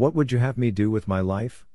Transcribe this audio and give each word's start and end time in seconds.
What 0.00 0.14
would 0.14 0.32
you 0.32 0.38
have 0.38 0.56
me 0.56 0.70
do 0.70 0.90
with 0.90 1.06
my 1.06 1.20
life? 1.20 1.66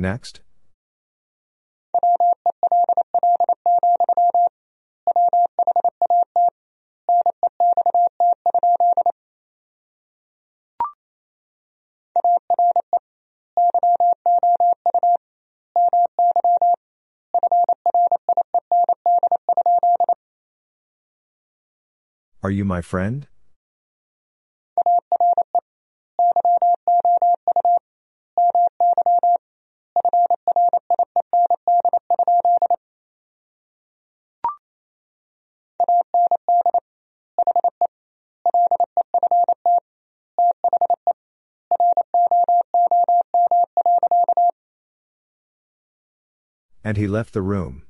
Next? 0.00 0.40
Are 22.42 22.50
you 22.50 22.64
my 22.64 22.80
friend? 22.80 23.29
And 46.90 46.96
he 46.96 47.06
left 47.06 47.34
the 47.34 47.40
room. 47.40 47.84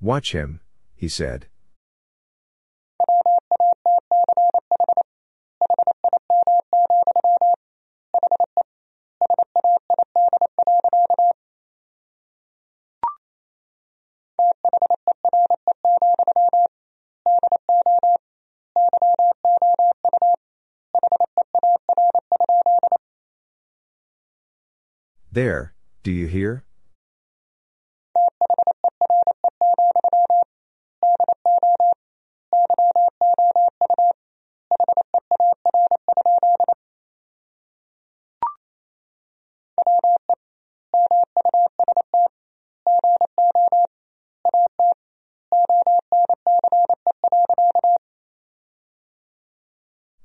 Watch 0.00 0.30
him, 0.30 0.60
he 0.94 1.08
said. 1.08 1.48
There, 25.32 25.74
do 26.02 26.10
you 26.10 26.26
hear? 26.26 26.64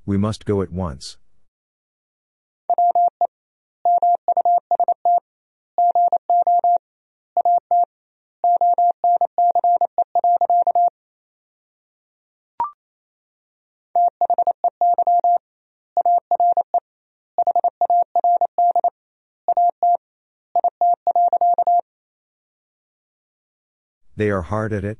We 0.08 0.18
must 0.18 0.46
go 0.46 0.64
at 0.64 0.72
once. 0.72 1.18
They 24.16 24.30
are 24.30 24.44
hard 24.44 24.72
at 24.74 24.84
it? 24.86 25.00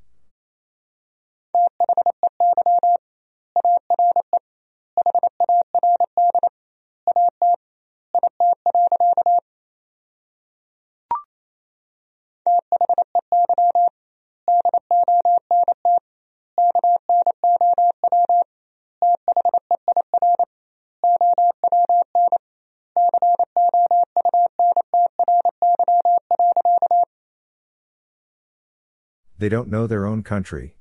They 29.46 29.50
don't 29.50 29.70
know 29.70 29.86
their 29.86 30.08
own 30.08 30.24
country. 30.24 30.74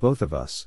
Both 0.00 0.20
of 0.20 0.34
us. 0.34 0.66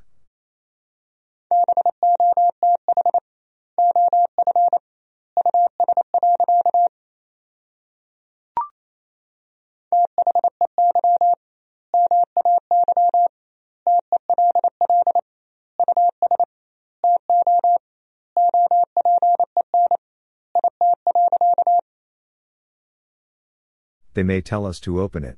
They 24.19 24.23
may 24.23 24.41
tell 24.41 24.65
us 24.65 24.81
to 24.81 24.99
open 24.99 25.23
it. 25.23 25.37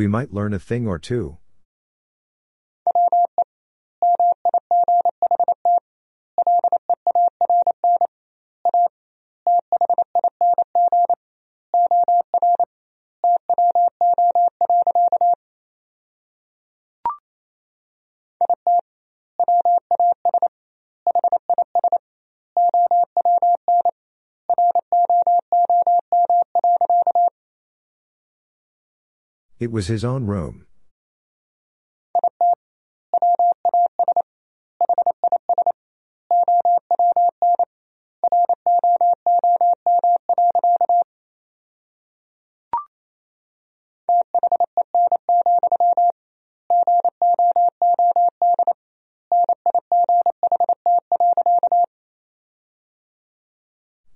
We 0.00 0.06
might 0.06 0.32
learn 0.32 0.54
a 0.54 0.58
thing 0.58 0.86
or 0.88 0.98
two. 0.98 1.36
It 29.60 29.70
was 29.70 29.88
his 29.88 30.04
own 30.04 30.24
room. 30.24 30.64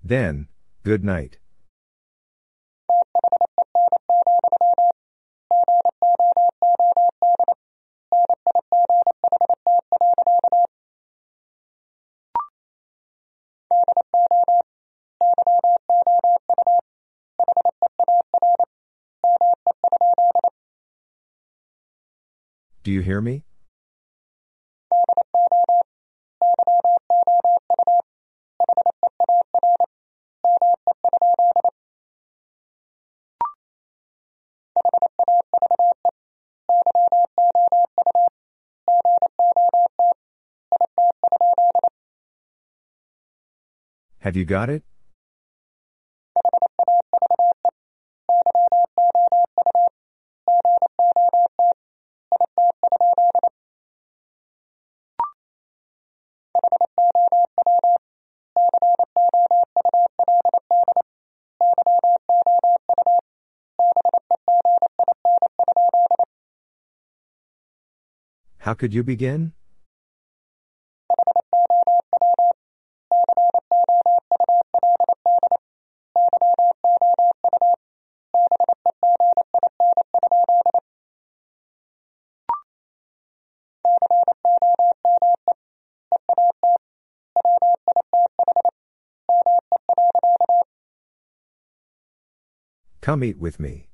Then, 0.03 0.47
good 0.83 1.03
night. 1.03 1.37
Hear 23.15 23.21
me? 23.21 23.43
Have 44.19 44.35
you 44.35 44.43
got 44.43 44.69
it? 44.69 44.83
How 68.65 68.73
could 68.73 68.95
you 68.95 69.03
begin? 69.03 69.53
Come 93.01 93.23
eat 93.23 93.37
with 93.37 93.59
me. 93.59 93.89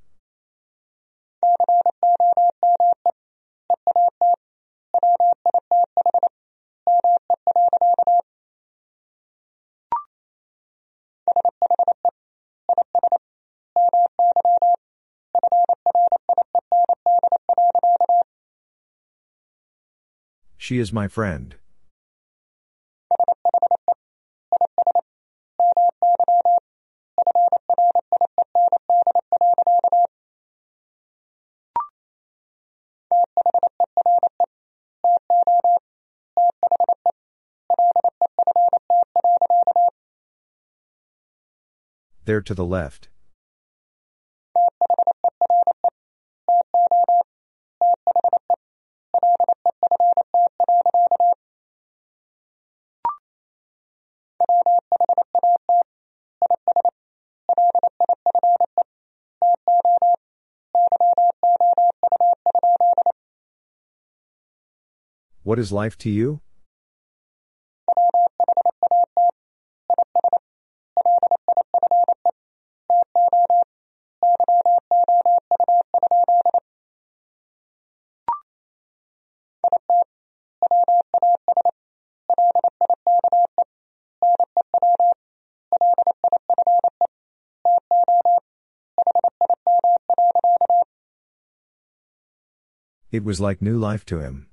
She 20.71 20.79
is 20.79 20.93
my 20.93 21.09
friend. 21.09 21.55
There 42.23 42.39
to 42.39 42.53
the 42.53 42.63
left. 42.63 43.09
What 65.51 65.59
is 65.59 65.73
life 65.73 65.97
to 65.97 66.09
you? 66.09 66.39
It 93.11 93.25
was 93.25 93.41
like 93.41 93.61
new 93.61 93.77
life 93.77 94.05
to 94.05 94.19
him. 94.19 94.50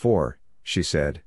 Four, 0.00 0.38
she 0.62 0.82
said. 0.82 1.20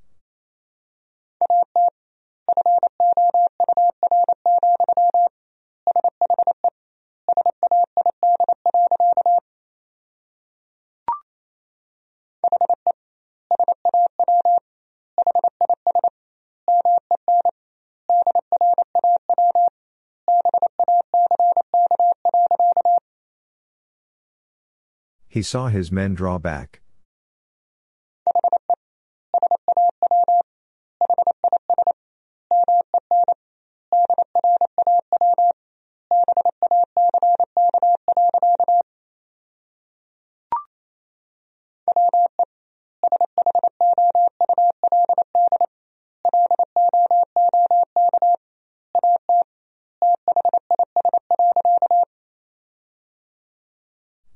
He 25.27 25.43
saw 25.43 25.67
his 25.67 25.91
men 25.91 26.15
draw 26.15 26.39
back. 26.39 26.82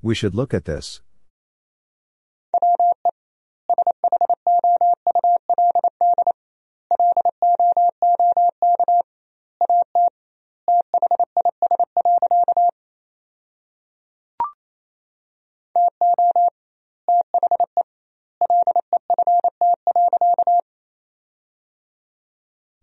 We 0.07 0.15
should 0.15 0.33
look 0.33 0.53
at 0.53 0.63
this. 0.63 1.01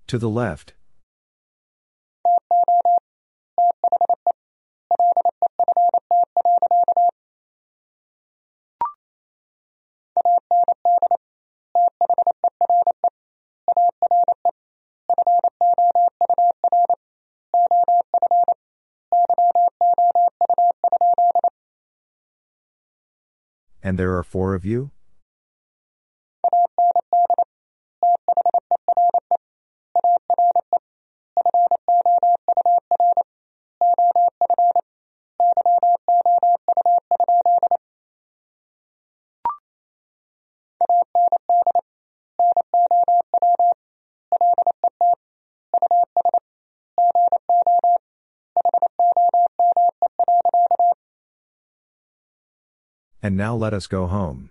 To 0.09 0.19
the 0.19 0.28
left. 0.28 0.75
And 23.94 23.98
there 24.00 24.18
are 24.18 24.24
four 24.24 24.56
of 24.56 24.64
you? 24.64 24.90
And 53.34 53.38
now 53.40 53.56
let 53.56 53.74
us 53.74 53.88
go 53.88 54.06
home. 54.06 54.50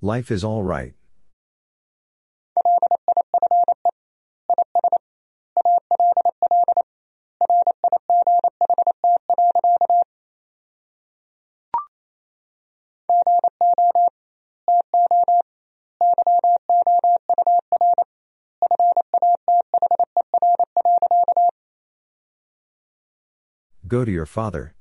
Life 0.00 0.30
is 0.30 0.42
all 0.42 0.62
Go 23.90 24.04
to 24.04 24.12
your 24.12 24.24
father. 24.24 24.72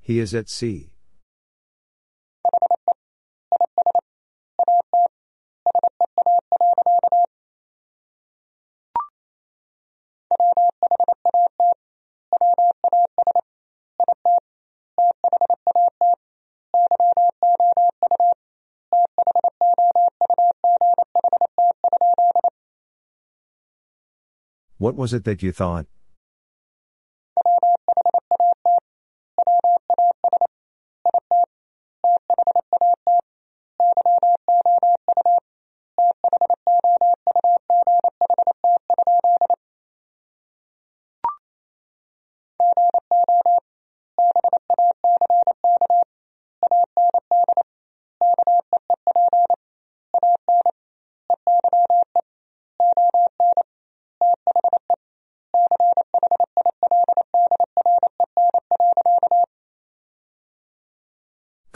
He 0.00 0.18
is 0.18 0.34
at 0.34 0.48
sea. 0.48 0.95
What 24.86 24.94
was 24.94 25.12
it 25.12 25.24
that 25.24 25.42
you 25.42 25.50
thought? 25.50 25.86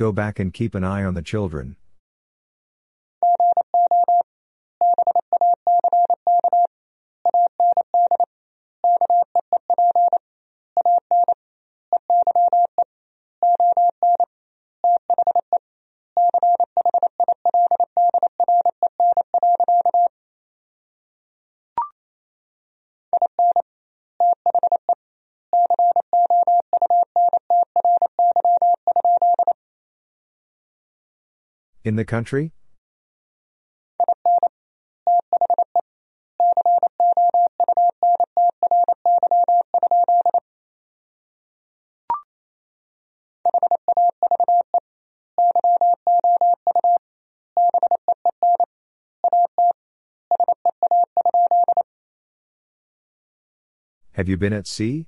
Go 0.00 0.12
back 0.12 0.38
and 0.38 0.50
keep 0.50 0.74
an 0.74 0.82
eye 0.82 1.04
on 1.04 1.12
the 1.12 1.20
children. 1.20 1.76
In 31.82 31.96
the 31.96 32.04
country? 32.04 32.52
Have 54.12 54.28
you 54.28 54.36
been 54.36 54.52
at 54.52 54.66
sea? 54.66 55.06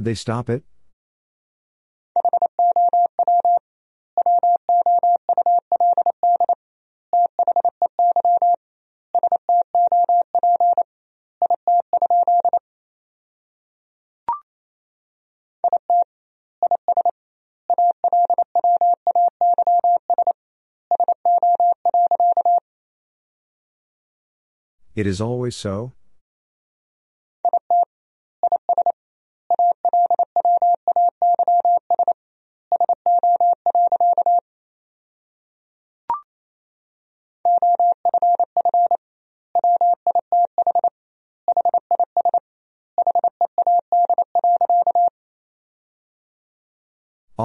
Would 0.00 0.06
they 0.06 0.14
stop 0.14 0.48
it? 0.48 0.64
It 24.94 25.06
is 25.06 25.20
always 25.20 25.54
so? 25.54 25.92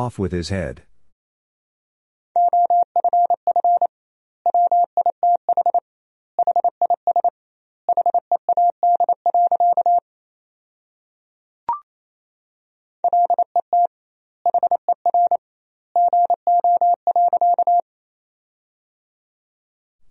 Off 0.05 0.19
with 0.19 0.31
his 0.31 0.49
head. 0.49 0.83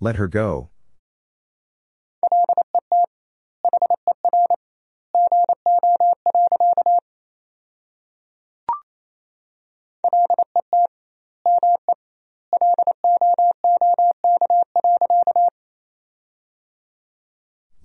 Let 0.00 0.16
her 0.16 0.26
go. 0.26 0.73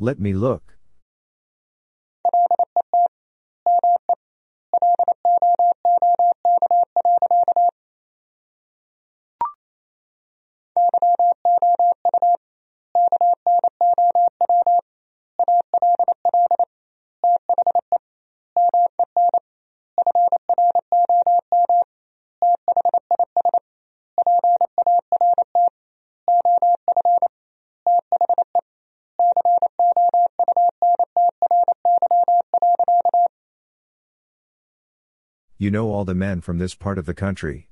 Let 0.01 0.17
me 0.17 0.31
look. 0.31 0.78
You 35.61 35.69
know 35.69 35.91
all 35.91 36.05
the 36.05 36.15
men 36.15 36.39
from 36.39 36.57
this 36.57 36.73
part 36.73 36.97
of 36.97 37.05
the 37.05 37.13
country. 37.13 37.68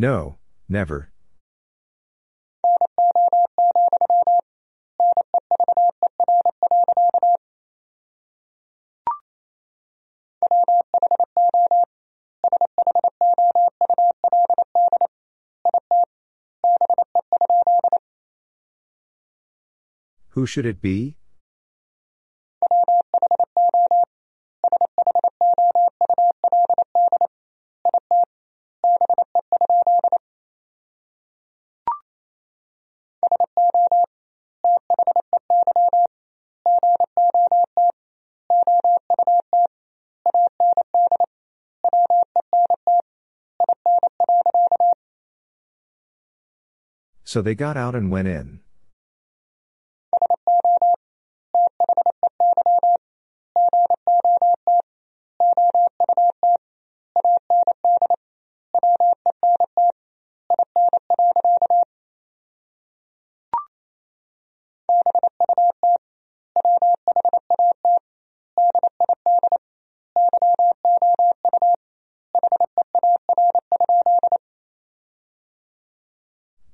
No, 0.00 0.38
never. 0.66 1.10
Who 20.30 20.46
should 20.46 20.64
it 20.64 20.80
be? 20.80 21.19
So 47.30 47.40
they 47.40 47.54
got 47.54 47.76
out 47.76 47.94
and 47.94 48.10
went 48.10 48.26
in. 48.26 48.58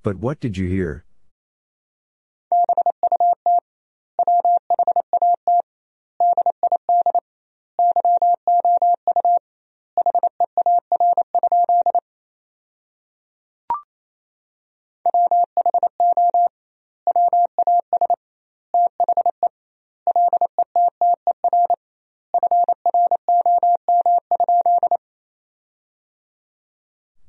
But 0.06 0.18
what 0.18 0.38
did 0.38 0.56
you 0.56 0.68
hear? 0.68 1.04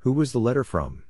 Who 0.01 0.11
was 0.13 0.31
the 0.31 0.39
letter 0.39 0.63
from? 0.63 1.01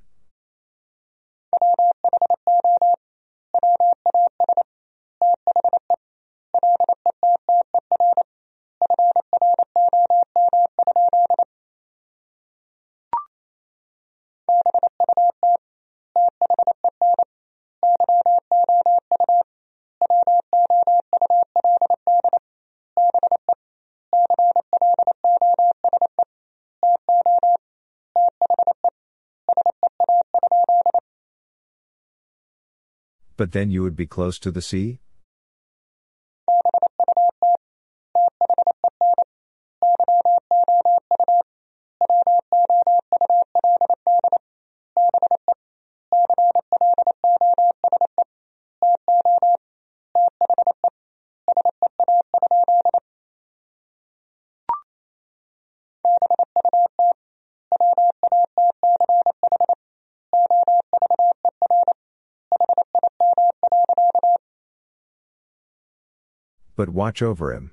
But 33.37 33.51
then 33.51 33.69
you 33.69 33.83
would 33.83 33.95
be 33.95 34.07
close 34.07 34.39
to 34.39 34.51
the 34.51 34.63
sea? 34.63 34.99
But 66.77 66.89
watch 66.89 67.23
over 67.23 67.51
him. 67.51 67.71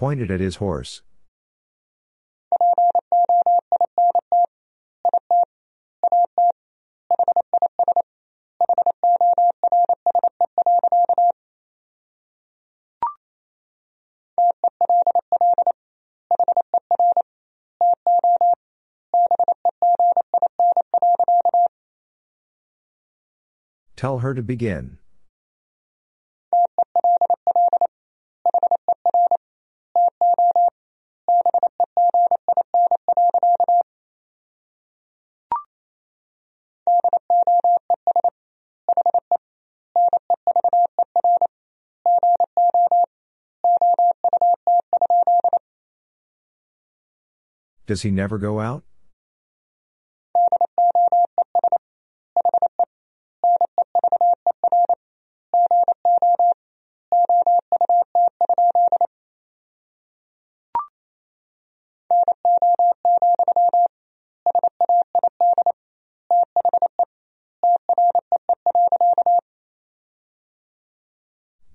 pointed 0.00 0.30
at 0.30 0.40
his 0.40 0.56
horse. 0.56 1.02
Tell 24.00 24.20
her 24.20 24.32
to 24.32 24.40
begin. 24.40 24.96
Does 47.86 48.00
he 48.00 48.10
never 48.10 48.38
go 48.38 48.60
out? 48.60 48.82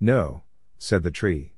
No, 0.05 0.43
said 0.77 1.01
the 1.01 1.09
tree. 1.09 1.53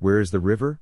Where 0.00 0.18
is 0.18 0.32
the 0.32 0.40
river? 0.40 0.80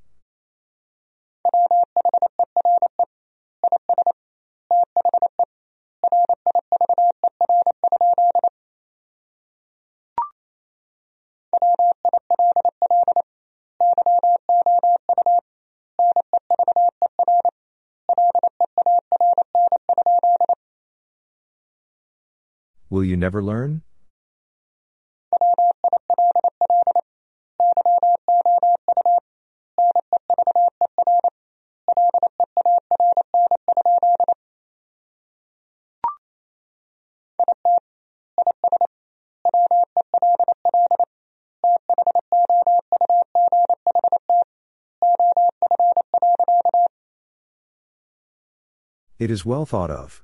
Never 23.19 23.43
learn? 23.43 23.83
It 49.19 49.33
is 49.33 49.45
well 49.45 49.67
thought 49.67 49.91
of. 49.91 50.23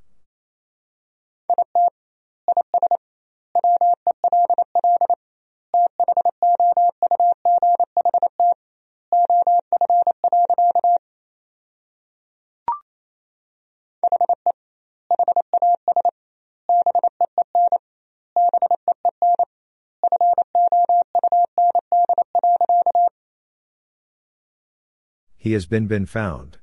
He 25.45 25.53
has 25.53 25.67
been 25.67 25.87
been 25.87 26.07
found. 26.07 26.57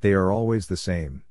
They 0.00 0.12
are 0.12 0.32
always 0.32 0.66
the 0.66 0.76
same. 0.76 1.22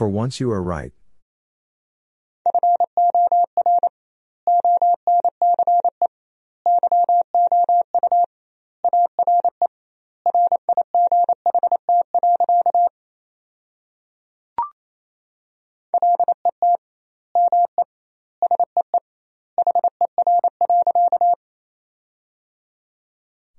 For 0.00 0.08
once 0.08 0.40
you 0.40 0.50
are 0.50 0.62
right. 0.62 0.94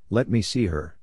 Let 0.09 0.27
me 0.27 0.41
see 0.41 0.65
her. 0.65 0.97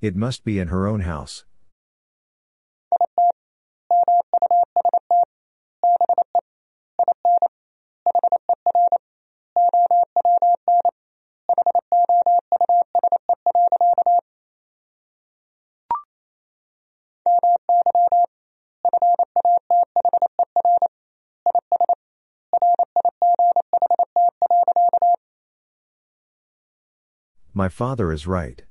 It 0.00 0.16
must 0.16 0.44
be 0.44 0.58
in 0.58 0.68
her 0.68 0.86
own 0.86 1.00
house. 1.00 1.44
My 27.52 27.68
father 27.68 28.10
is 28.12 28.26
right. 28.26 28.62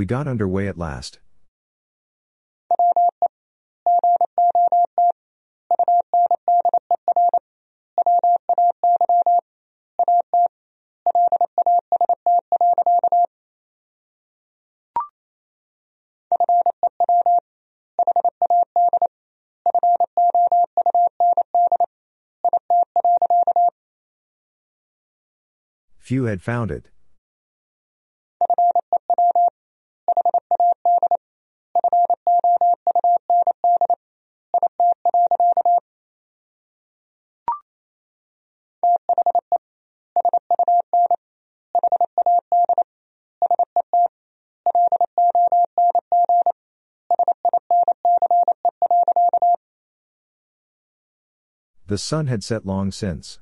We 0.00 0.06
got 0.06 0.26
underway 0.26 0.66
at 0.66 0.78
last. 0.78 1.18
Few 25.98 26.24
had 26.24 26.40
found 26.40 26.70
it. 26.70 26.89
The 51.90 51.98
sun 51.98 52.28
had 52.28 52.44
set 52.44 52.64
long 52.64 52.92
since. 52.92 53.40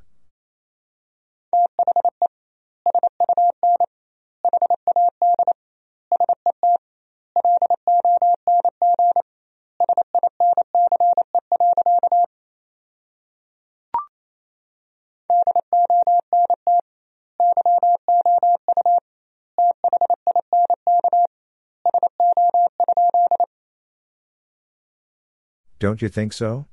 Don't 25.79 26.01
you 26.01 26.09
think 26.09 26.33
so? 26.33 26.65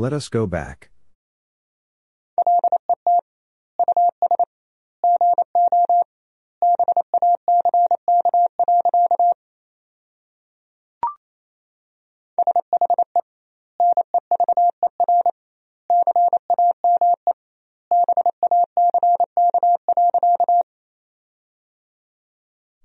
Let 0.00 0.14
us 0.14 0.30
go 0.30 0.46
back. 0.46 0.88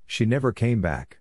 She 0.06 0.26
never 0.26 0.52
came 0.52 0.82
back. 0.82 1.20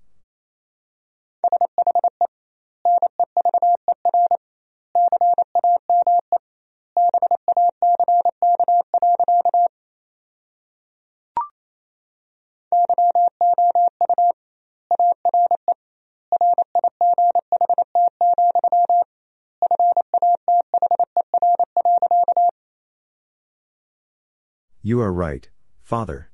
You 24.86 25.00
are 25.00 25.14
right, 25.14 25.48
father. 25.80 26.28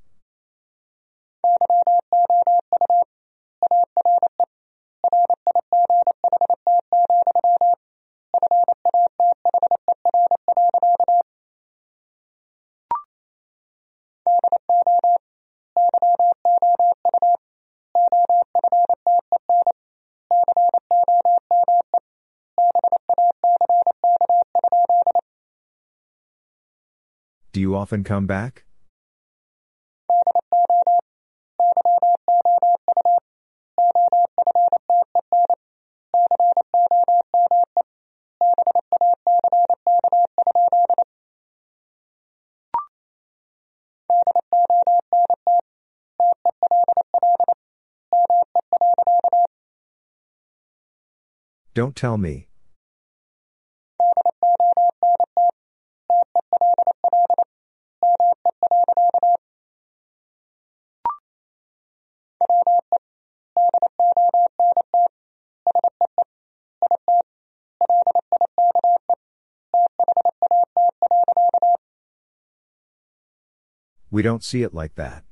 Often 27.81 28.03
come 28.03 28.27
back? 28.27 28.63
Don't 51.73 51.95
tell 51.95 52.17
me. 52.19 52.50
We 74.11 74.21
don't 74.21 74.43
see 74.43 74.61
it 74.61 74.73
like 74.73 74.95
that. 74.95 75.23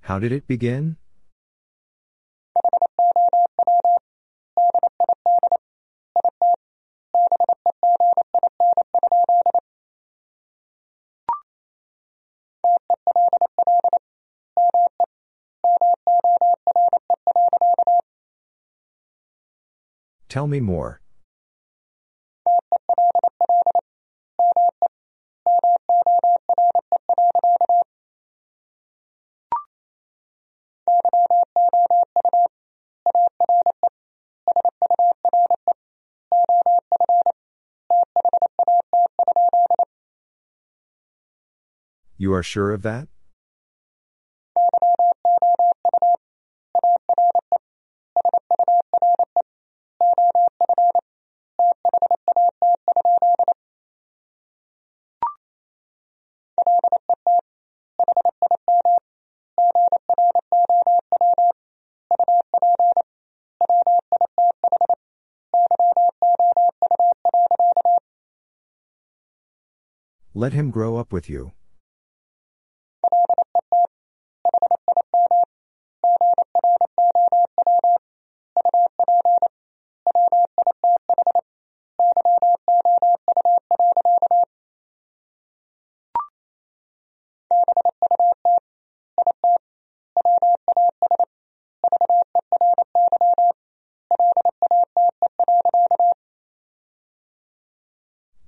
How 0.00 0.18
did 0.18 0.32
it 0.32 0.46
begin? 0.46 0.96
Tell 20.32 20.46
me 20.46 20.60
more. 20.60 20.98
You 42.16 42.32
are 42.32 42.42
sure 42.42 42.72
of 42.72 42.80
that? 42.80 43.11
Let 70.42 70.54
him 70.54 70.72
grow 70.72 70.96
up 70.96 71.12
with 71.12 71.30
you. 71.30 71.52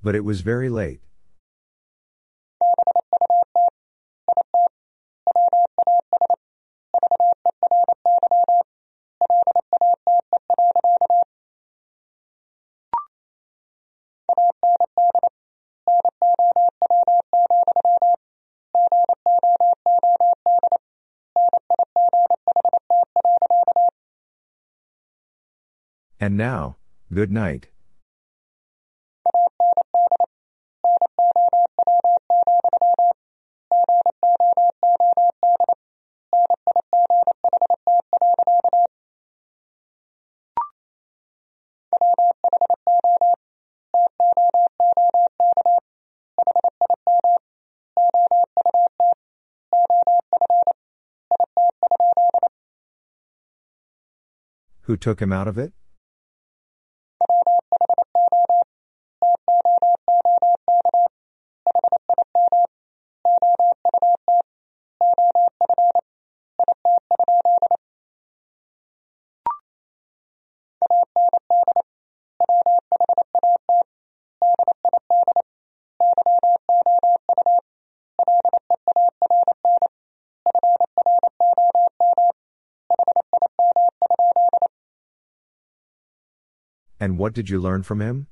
But 0.02 0.16
it 0.16 0.24
was 0.24 0.40
very 0.40 0.68
late. 0.68 1.00
And 26.35 26.38
now, 26.40 26.79
good 27.12 27.31
night. 27.31 27.68
Who 54.81 54.97
took 54.97 55.23
him 55.23 55.33
out 55.33 55.47
of 55.47 55.57
it? 55.57 55.73
What 87.25 87.33
did 87.33 87.49
you 87.49 87.59
learn 87.59 87.83
from 87.83 88.03
him? 88.03 88.27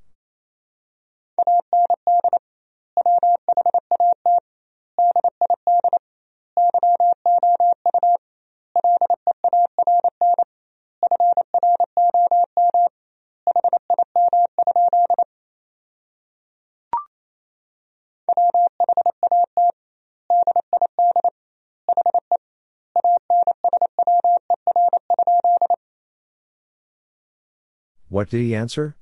What 28.12 28.28
did 28.28 28.42
he 28.42 28.54
answer? 28.54 28.94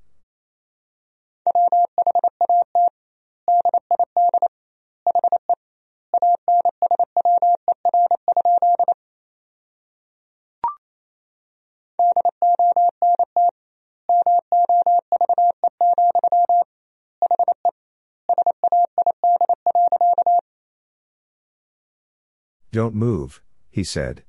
Don't 22.71 22.95
move, 22.95 23.43
he 23.73 23.83
said. 23.83 24.23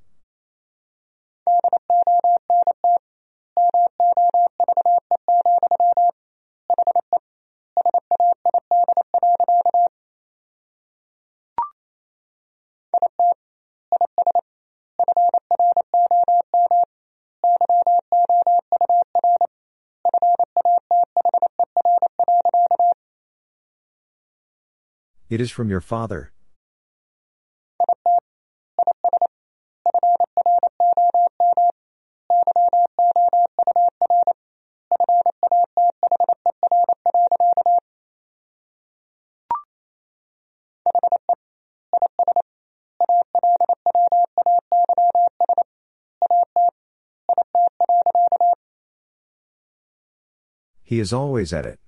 It 25.31 25.39
is 25.39 25.49
from 25.49 25.69
your 25.69 25.79
father. 25.79 26.33
He 50.83 50.99
is 50.99 51.13
always 51.13 51.53
at 51.53 51.65
it. 51.65 51.80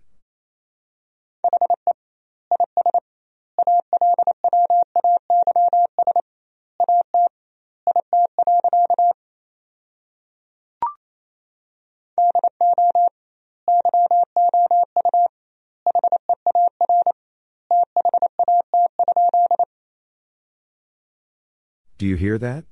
Do 22.03 22.09
you 22.09 22.17
hear 22.17 22.37
that? 22.37 22.65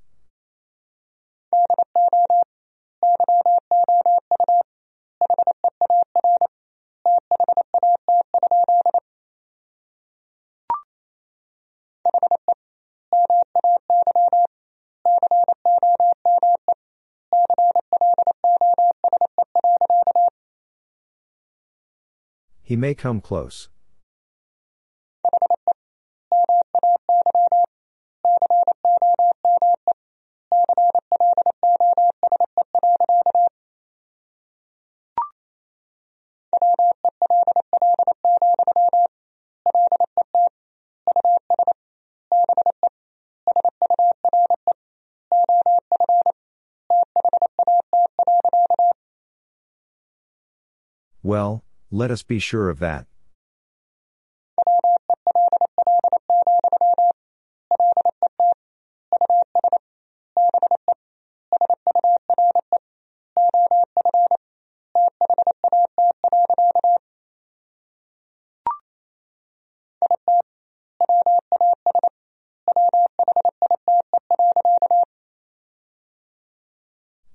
He 22.62 22.76
may 22.76 22.94
come 22.94 23.22
close. 23.22 23.70
Well, 51.32 51.64
let 51.90 52.12
us 52.12 52.24
be 52.24 52.40
sure 52.40 52.70
of 52.70 52.80
that. 52.80 53.08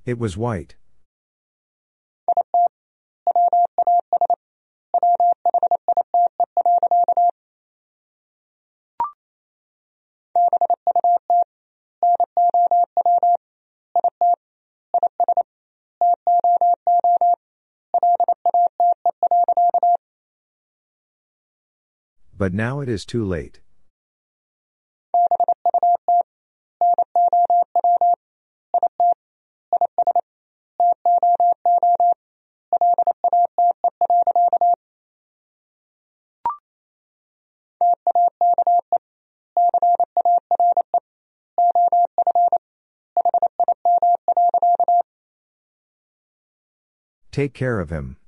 It 0.05 0.19
was 0.19 0.37
white. 0.37 0.77
But 22.47 22.55
now 22.55 22.79
it 22.79 22.89
is 22.89 23.05
too 23.05 23.25
late. 23.25 23.59
Take 47.33 47.55
care 47.55 47.81
of 47.81 47.91
him. 47.91 48.19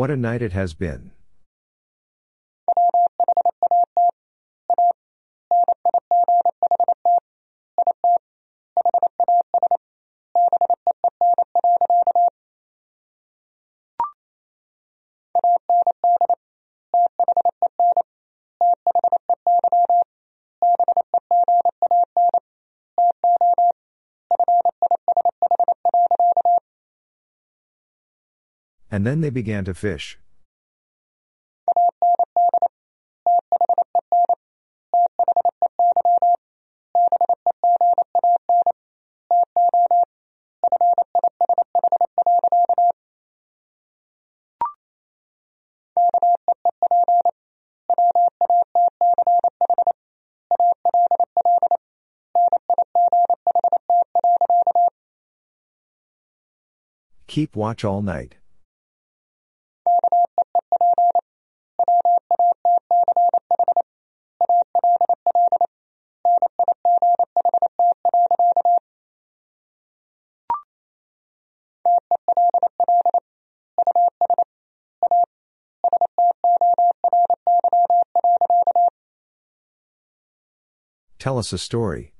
What 0.00 0.10
a 0.10 0.16
night 0.16 0.40
it 0.40 0.52
has 0.52 0.72
been. 0.72 1.10
And 28.90 29.06
then 29.06 29.20
they 29.20 29.30
began 29.30 29.64
to 29.66 29.74
fish. 29.74 30.18
Keep 57.28 57.54
watch 57.54 57.84
all 57.84 58.02
night. 58.02 58.39
Tell 81.20 81.36
us 81.36 81.52
a 81.52 81.58
story. 81.58 82.14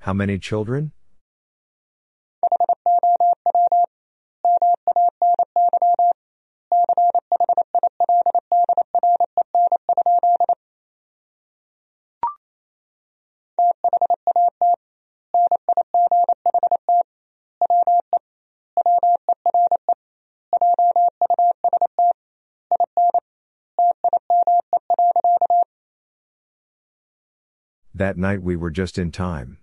How 0.00 0.12
many 0.12 0.40
children? 0.40 0.90
That 27.96 28.18
night 28.18 28.42
we 28.42 28.56
were 28.56 28.70
just 28.70 28.98
in 28.98 29.10
time. 29.10 29.56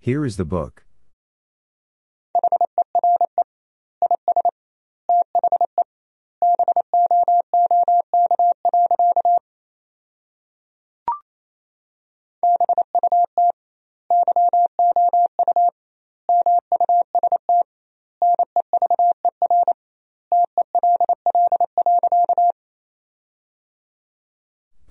Here 0.00 0.24
is 0.24 0.36
the 0.36 0.44
book. 0.44 0.82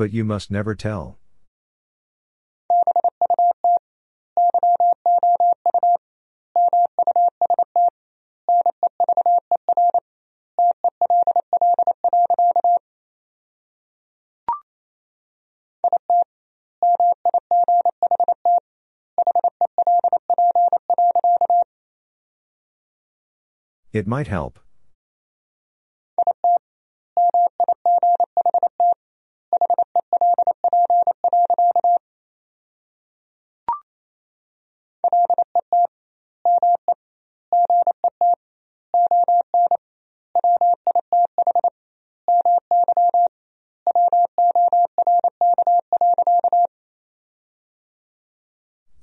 But 0.02 0.14
you 0.14 0.26
must 0.26 0.50
never 0.50 0.74
tell. 0.74 1.20
It 23.94 24.08
might 24.08 24.26
help. 24.26 24.58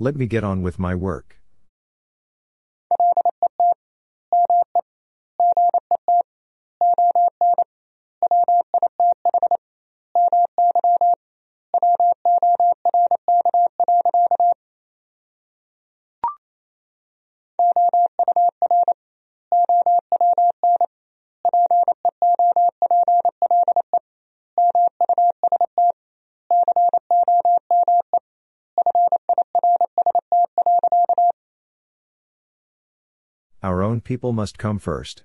Let 0.01 0.15
me 0.15 0.27
get 0.27 0.45
on 0.45 0.63
with 0.63 0.79
my 0.79 0.95
work. 0.95 1.38
People 34.09 34.33
must 34.33 34.57
come 34.57 34.79
first. 34.79 35.25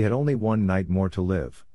He 0.00 0.04
had 0.04 0.12
only 0.12 0.34
one 0.34 0.64
night 0.64 0.88
more 0.88 1.10
to 1.10 1.20
live. 1.20 1.66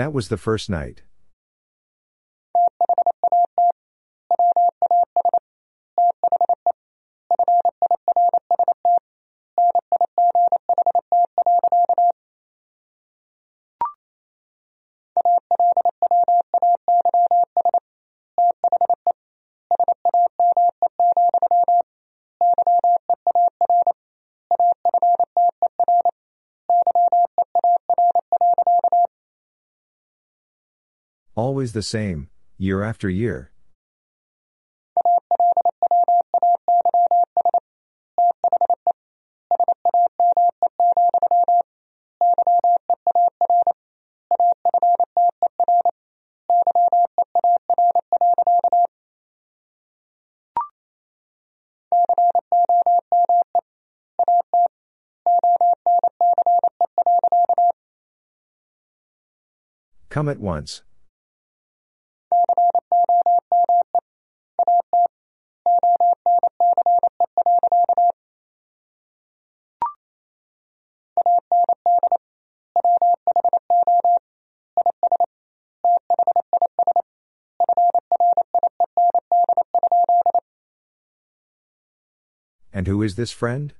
That 0.00 0.14
was 0.14 0.30
the 0.30 0.38
first 0.38 0.70
night. 0.70 1.02
Always 31.60 31.74
the 31.74 31.82
same, 31.82 32.30
year 32.56 32.82
after 32.82 33.10
year. 33.10 33.50
Come 60.08 60.30
at 60.30 60.40
once. 60.40 60.80
Who 82.90 83.02
is 83.04 83.14
this 83.14 83.30
friend? 83.30 83.72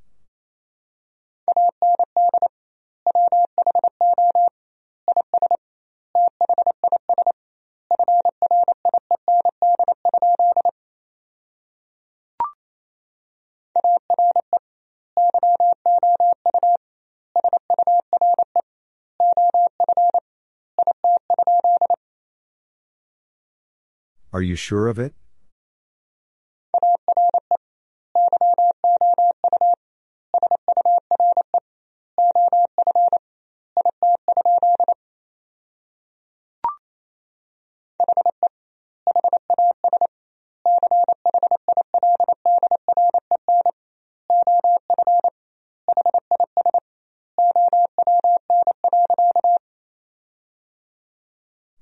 Are 24.33 24.41
you 24.41 24.55
sure 24.55 24.87
of 24.87 25.01
it? 25.01 25.20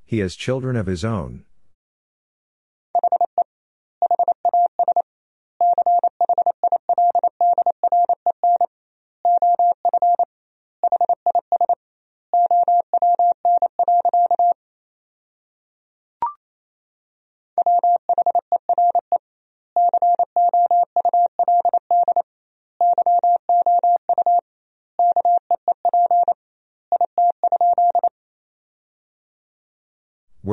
He 0.08 0.20
has 0.20 0.36
children 0.36 0.74
of 0.74 0.86
his 0.86 1.04
own. 1.04 1.44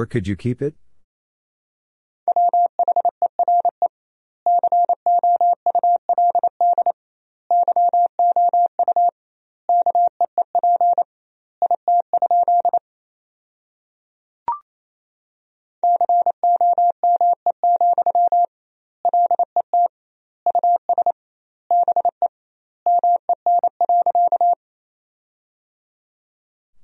Or 0.06 0.08
could 0.08 0.28
you 0.28 0.36
keep 0.36 0.62
it? 0.62 0.76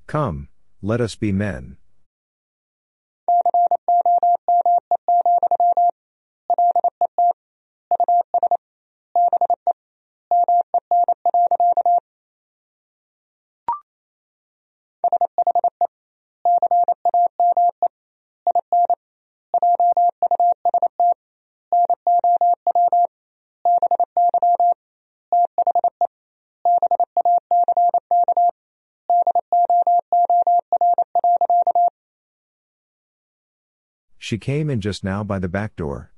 Come, 0.07 0.49
let 0.81 0.99
us 0.99 1.13
be 1.13 1.31
men. 1.31 1.77
She 34.31 34.37
came 34.37 34.69
in 34.69 34.79
just 34.79 35.03
now 35.03 35.25
by 35.25 35.39
the 35.39 35.49
back 35.49 35.75
door. 35.75 36.10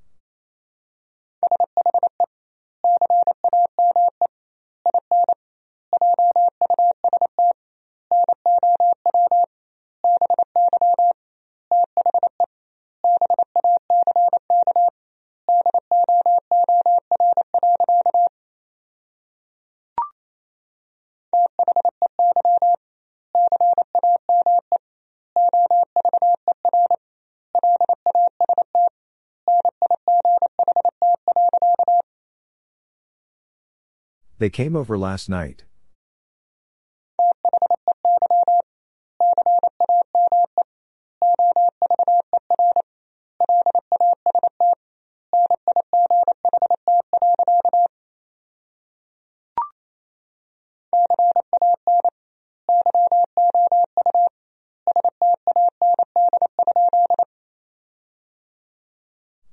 They 34.43 34.49
came 34.49 34.75
over 34.75 34.97
last 34.97 35.29
night. 35.29 35.63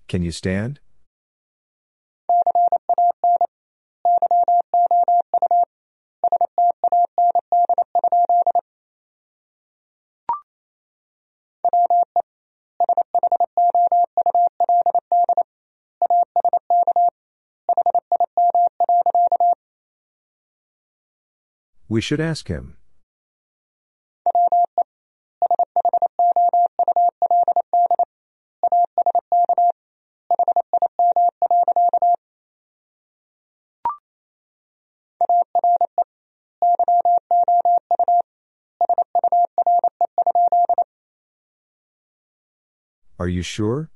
Can 0.08 0.24
you 0.24 0.32
stand? 0.32 0.80
We 21.90 22.00
should 22.00 22.20
ask 22.20 22.46
him. 22.46 22.76
Are 43.18 43.26
you 43.26 43.42
sure? 43.42 43.90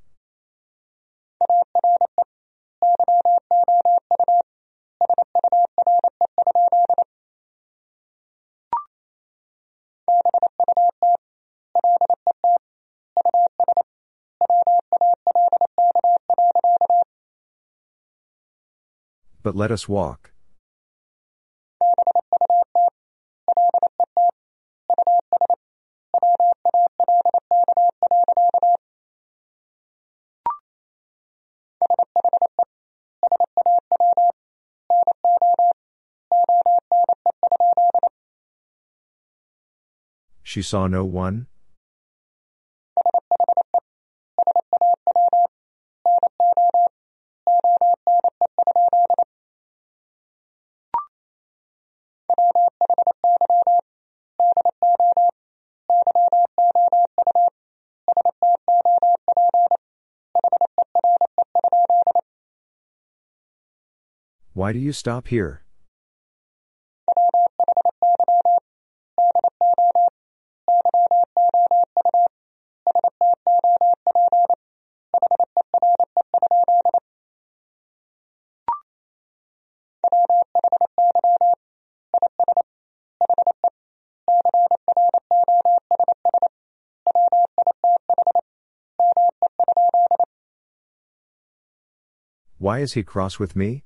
But 19.44 19.54
let 19.54 19.70
us 19.70 19.86
walk. 19.86 20.32
She 40.42 40.62
saw 40.62 40.86
no 40.86 41.04
one? 41.04 41.48
Why 64.64 64.72
do 64.72 64.78
you 64.78 64.92
stop 64.94 65.28
here? 65.28 65.60
Why 92.56 92.78
is 92.78 92.94
he 92.94 93.02
cross 93.02 93.38
with 93.38 93.54
me? 93.54 93.84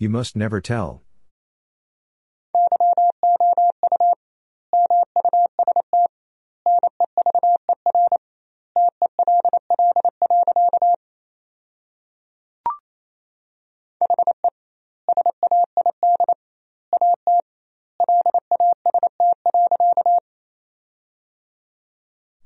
You 0.00 0.08
must 0.08 0.34
never 0.34 0.62
tell. 0.62 1.02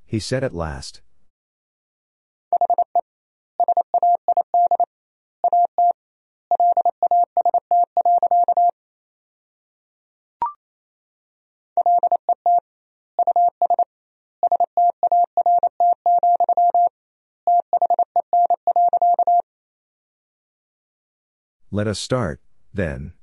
He 0.05 0.19
said 0.19 0.43
at 0.43 0.53
last. 0.53 1.03
Let 21.75 21.89
us 21.89 21.99
start, 21.99 22.41
then. 22.73 23.15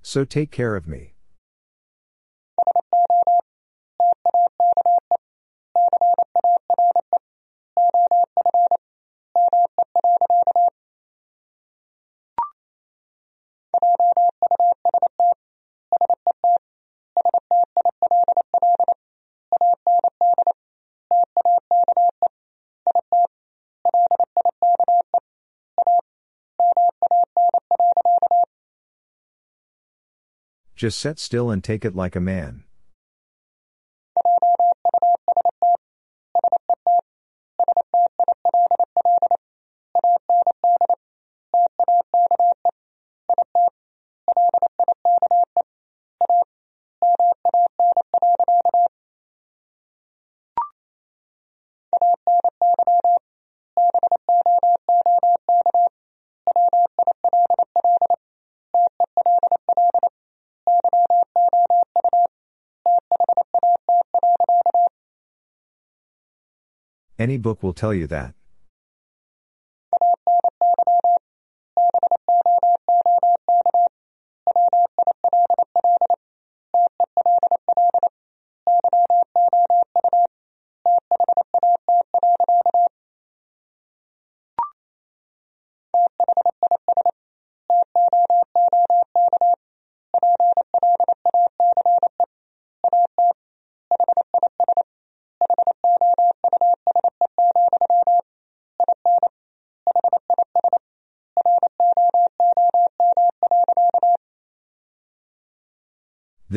So 0.00 0.24
take 0.24 0.52
care 0.52 0.76
of 0.76 0.86
me. 0.86 1.17
Just 30.78 31.00
set 31.00 31.18
still 31.18 31.50
and 31.50 31.64
take 31.64 31.84
it 31.84 31.96
like 31.96 32.14
a 32.14 32.20
man. 32.20 32.62
Any 67.18 67.36
book 67.36 67.64
will 67.64 67.72
tell 67.72 67.92
you 67.92 68.06
that. 68.06 68.34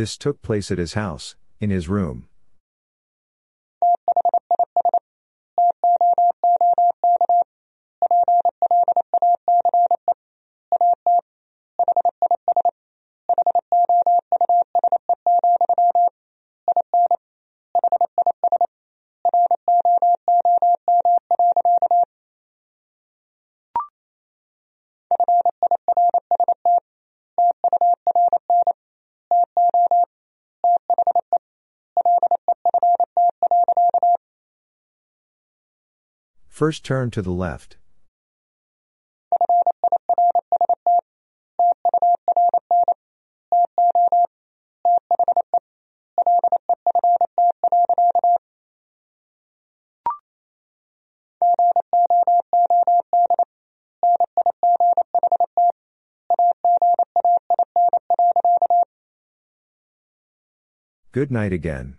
This 0.02 0.18
took 0.18 0.42
place 0.42 0.72
at 0.72 0.80
his 0.80 0.96
house, 0.96 1.36
in 1.60 1.70
his 1.70 1.88
room. 1.88 2.28
First 36.62 36.86
turn 36.86 37.10
to 37.10 37.24
the 37.24 37.32
left. 37.32 37.78
Good 61.12 61.32
night 61.32 61.54
again. 61.54 61.98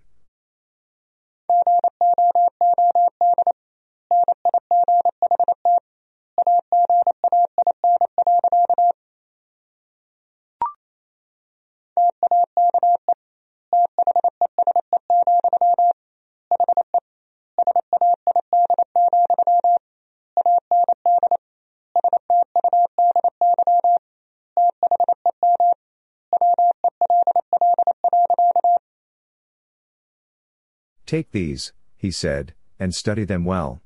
Take 31.13 31.33
these, 31.33 31.75
he 31.99 32.11
said, 32.11 32.55
and 32.81 32.95
study 32.95 33.25
them 33.25 33.45
well. 33.45 33.83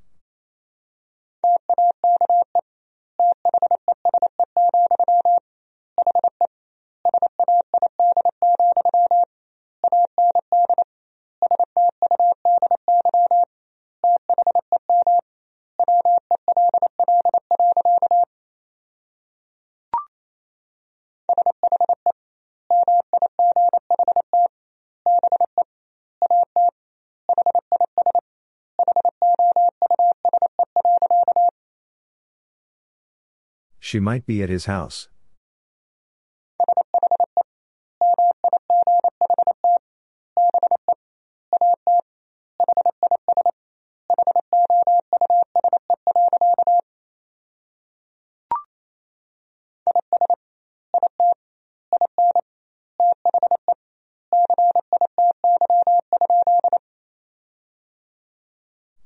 She 33.97 34.01
might 34.01 34.27
be 34.27 34.43
at 34.43 34.51
his 34.51 34.67
house. 34.67 35.09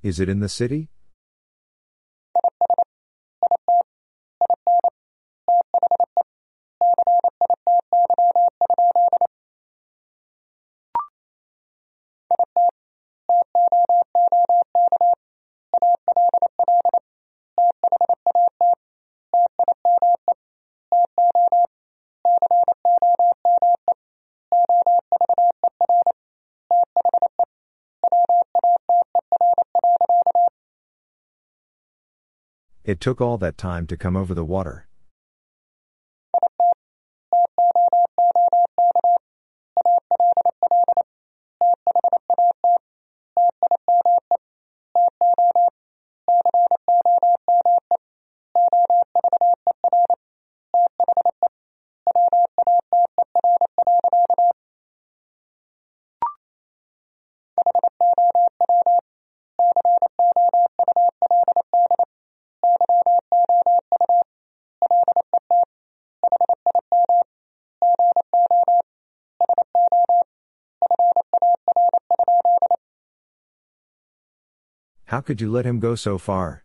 Is 0.02 0.18
it 0.18 0.28
in 0.28 0.40
the 0.40 0.48
city? 0.48 0.90
It 32.90 32.98
took 32.98 33.20
all 33.20 33.38
that 33.38 33.56
time 33.56 33.86
to 33.86 33.96
come 33.96 34.16
over 34.16 34.34
the 34.34 34.44
water. 34.44 34.88
How 75.20 75.22
could 75.22 75.42
you 75.42 75.50
let 75.52 75.66
him 75.66 75.80
go 75.80 75.96
so 75.96 76.16
far? 76.16 76.64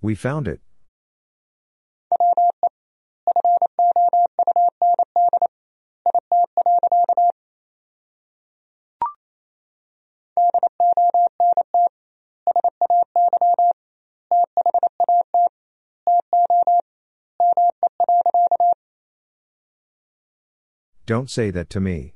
We 0.00 0.14
found 0.14 0.48
it. 0.48 0.62
Don't 21.06 21.30
say 21.30 21.52
that 21.52 21.70
to 21.70 21.78
me. 21.78 22.14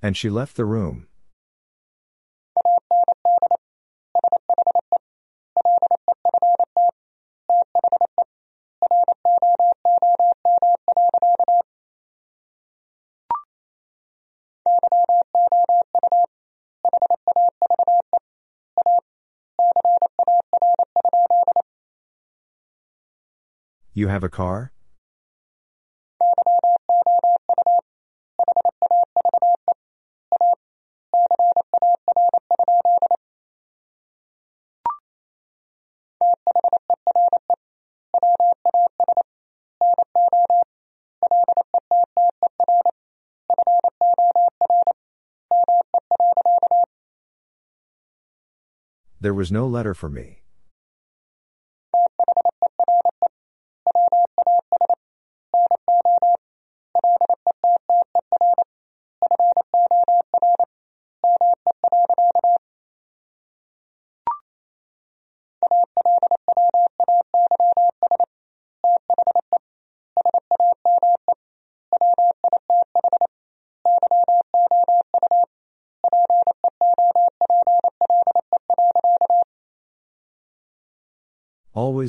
And 0.00 0.16
she 0.16 0.30
left 0.30 0.56
the 0.56 0.64
room. 0.64 1.08
You 24.02 24.08
have 24.08 24.24
a 24.24 24.28
car? 24.28 24.72
There 49.20 49.32
was 49.32 49.52
no 49.52 49.68
letter 49.68 49.94
for 49.94 50.08
me. 50.08 50.41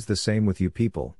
Always 0.04 0.20
the 0.20 0.32
same 0.32 0.46
with 0.46 0.60
you 0.60 0.70
people. 0.70 1.16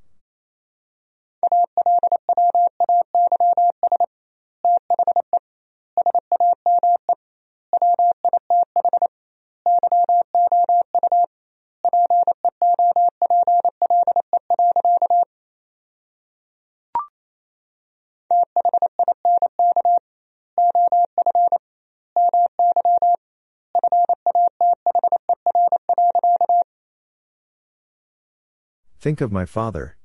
Think 29.04 29.20
of 29.20 29.34
my 29.34 29.44
father. 29.44 29.98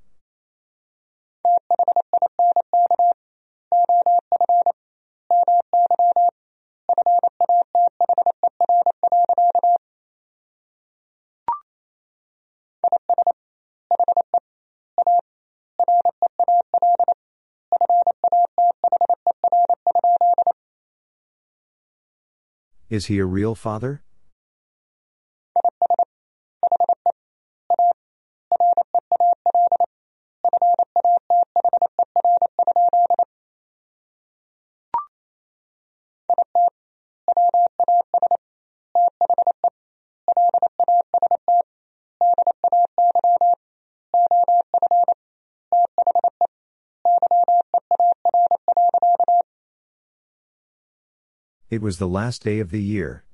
Is 22.89 23.07
he 23.07 23.21
a 23.21 23.25
real 23.25 23.55
father? 23.55 24.03
It 51.71 51.83
was 51.83 51.99
the 51.99 52.09
last 52.09 52.45
day 52.45 52.61
of 52.61 52.71
the 52.71 52.81
year. 52.81 53.25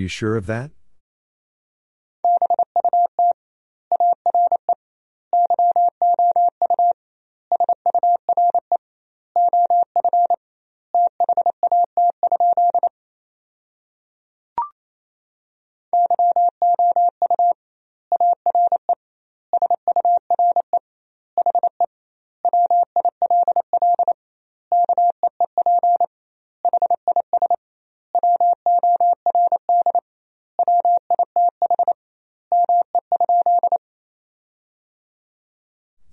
You 0.00 0.08
sure 0.08 0.36
of 0.36 0.46
that? 0.46 0.70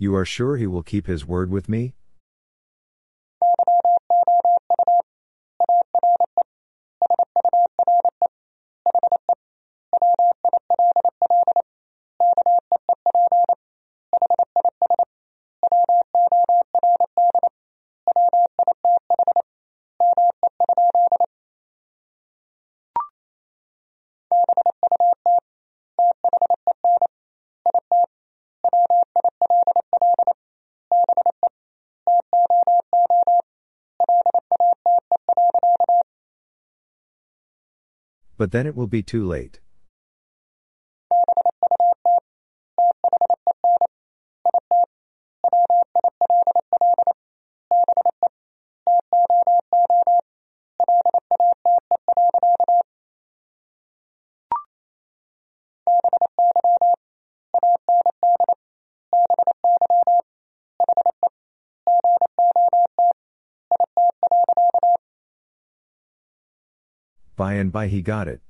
You 0.08 0.16
are 0.16 0.24
sure 0.24 0.56
he 0.56 0.68
will 0.68 0.84
keep 0.84 1.06
his 1.06 1.28
word 1.28 1.52
with 1.52 1.68
me? 1.68 1.94
But 38.48 38.54
then 38.54 38.66
it 38.66 38.78
will 38.78 38.88
be 38.88 39.04
too 39.04 39.28
late. 39.28 39.60
And 67.58 67.72
by 67.72 67.88
he 67.88 68.02
got 68.02 68.28
it. 68.28 68.42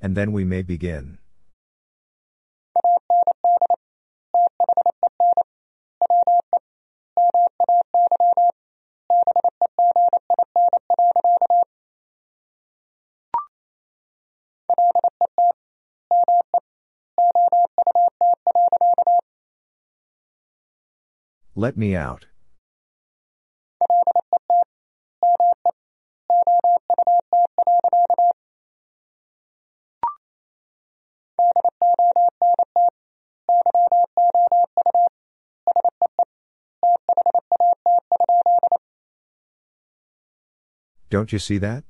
And 0.00 0.16
then 0.16 0.32
we 0.32 0.44
may 0.44 0.62
begin. 0.62 1.17
Let 21.58 21.76
me 21.76 21.96
out. 21.96 22.26
Don't 41.10 41.32
you 41.32 41.40
see 41.40 41.58
that? 41.58 41.82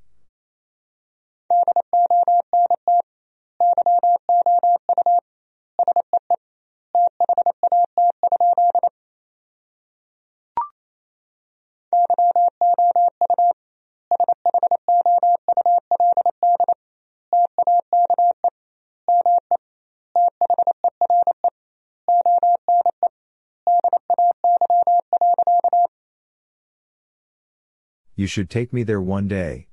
You 28.18 28.26
should 28.26 28.50
take 28.50 28.72
me 28.72 28.82
there 28.82 29.00
one 29.00 29.28
day. 29.28 29.67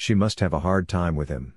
She 0.00 0.14
must 0.14 0.40
have 0.40 0.54
a 0.54 0.60
hard 0.60 0.88
time 0.88 1.14
with 1.14 1.28
him. 1.28 1.52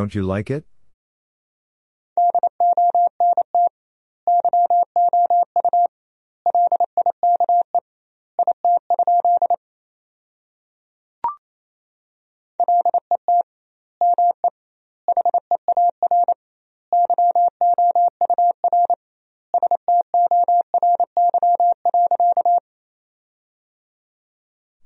Don't 0.00 0.14
you 0.14 0.22
like 0.22 0.48
it? 0.48 0.64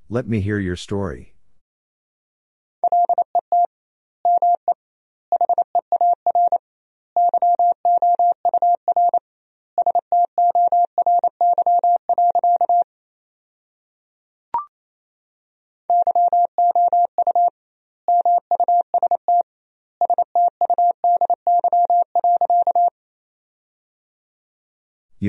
Let 0.09 0.27
me 0.27 0.41
hear 0.41 0.59
your 0.59 0.75
story. 0.75 1.34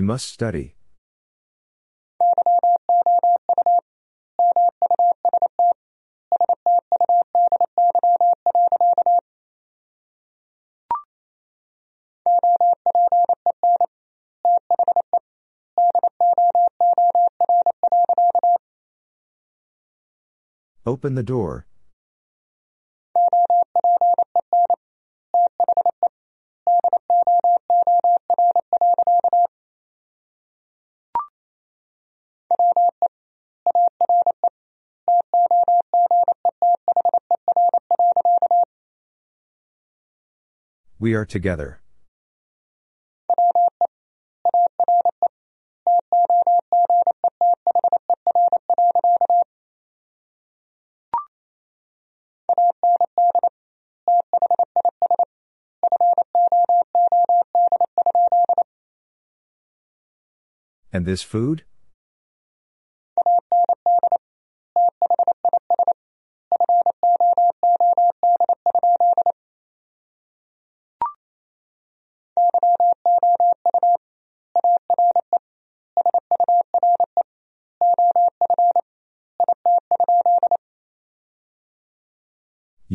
Must 0.05 0.29
study. 0.29 0.75
Open 20.85 21.15
the 21.15 21.23
door. 21.23 21.65
We 41.05 41.13
are 41.13 41.23
together. 41.23 41.81
And 60.91 61.05
this 61.05 61.21
food? 61.21 61.65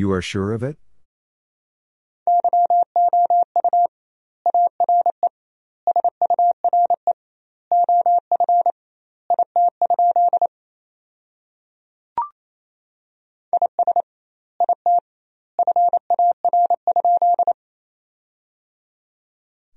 You 0.00 0.12
are 0.12 0.22
sure 0.22 0.54
of 0.54 0.62
it? 0.62 0.78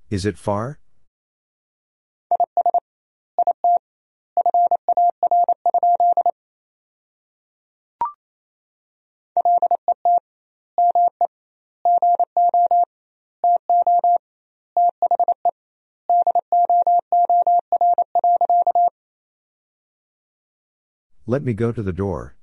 Is 0.08 0.24
it 0.24 0.38
far? 0.38 0.78
Let 21.34 21.42
me 21.42 21.52
go 21.52 21.72
to 21.72 21.82
the 21.82 21.92
door. 21.92 22.36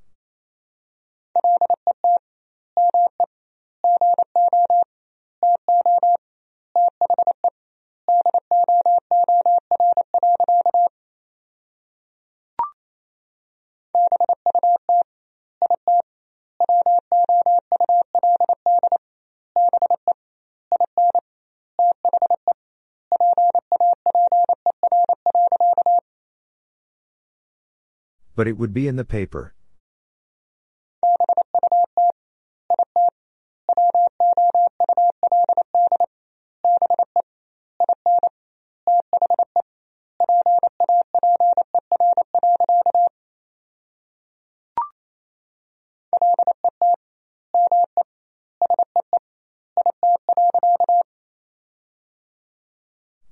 But 28.41 28.47
it 28.47 28.57
would 28.57 28.73
be 28.73 28.87
in 28.87 28.95
the 28.95 29.05
paper. 29.05 29.53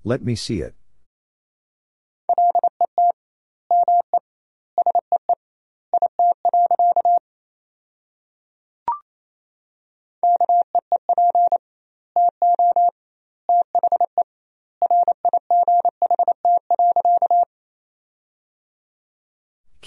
Let 0.03 0.21
me 0.23 0.35
see 0.35 0.61
it. 0.61 0.75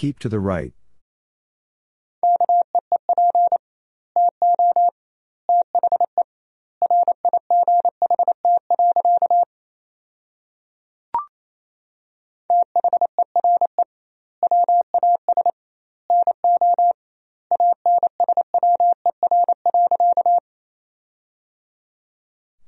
Keep 0.03 0.19
to 0.19 0.27
the 0.27 0.37
right. 0.37 0.73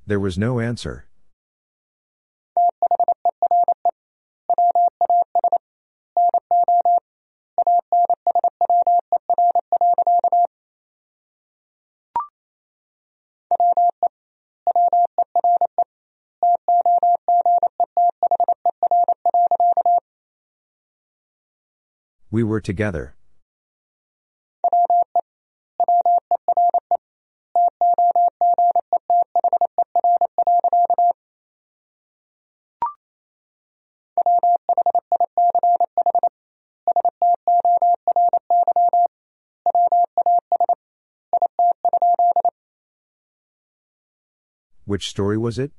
There 0.07 0.21
was 0.21 0.37
no 0.37 0.61
answer. 0.61 1.07
We 22.35 22.43
were 22.43 22.59
together. 22.59 23.15
Which 44.83 45.07
story 45.07 45.37
was 45.37 45.57
it? 45.57 45.71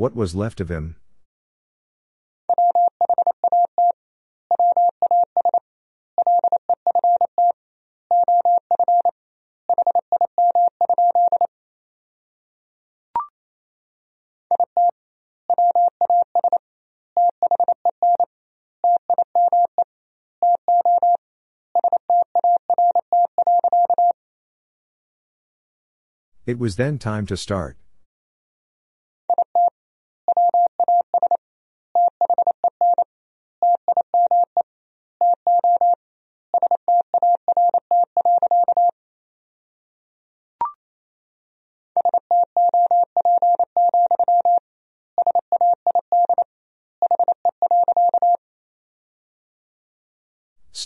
What 0.00 0.16
was 0.16 0.34
left 0.34 0.62
of 0.62 0.70
him? 0.70 0.96
It 26.46 26.58
was 26.58 26.76
then 26.76 26.98
time 26.98 27.26
to 27.26 27.36
start. 27.36 27.76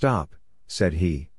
Stop, 0.04 0.34
said 0.66 0.92
he. 1.00 1.30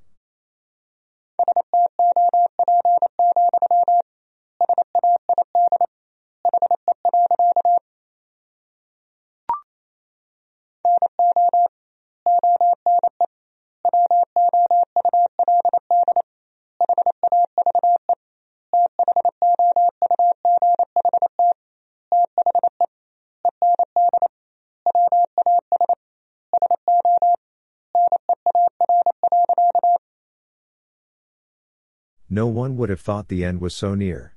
No 32.36 32.48
one 32.48 32.76
would 32.76 32.90
have 32.90 33.00
thought 33.00 33.30
the 33.30 33.46
end 33.46 33.62
was 33.62 33.74
so 33.74 33.96
near. 33.96 34.35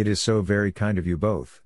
It 0.00 0.08
is 0.08 0.22
so 0.22 0.40
very 0.40 0.72
kind 0.72 0.96
of 0.96 1.06
you 1.06 1.18
both. 1.18 1.60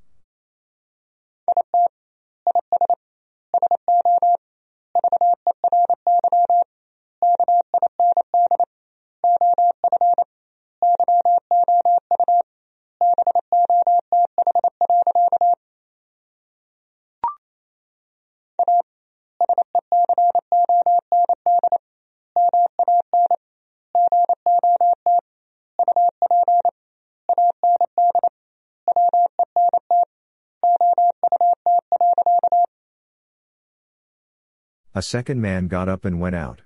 A 34.96 35.02
second 35.02 35.40
man 35.40 35.66
got 35.66 35.88
up 35.88 36.04
and 36.04 36.20
went 36.20 36.36
out. 36.36 36.60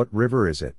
What 0.00 0.08
river 0.14 0.48
is 0.48 0.62
it? 0.62 0.76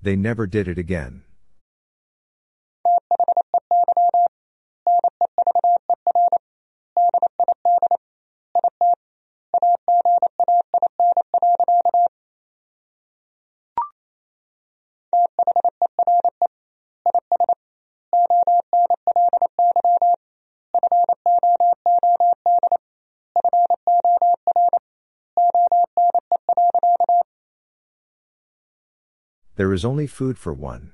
They 0.00 0.16
never 0.16 0.46
did 0.46 0.68
it 0.68 0.78
again. 0.78 1.25
There 29.56 29.72
is 29.72 29.86
only 29.86 30.06
food 30.06 30.36
for 30.36 30.52
one. 30.52 30.92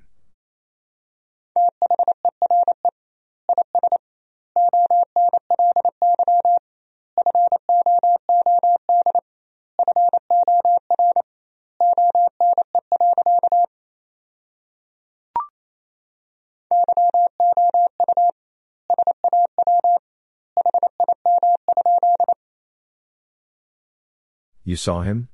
You 24.65 24.77
saw 24.77 25.03
him? 25.03 25.29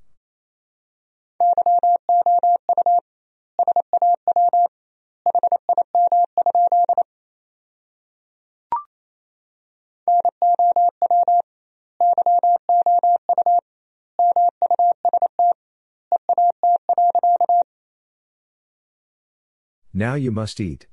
Now 19.99 20.15
you 20.15 20.31
must 20.31 20.61
eat. 20.61 20.87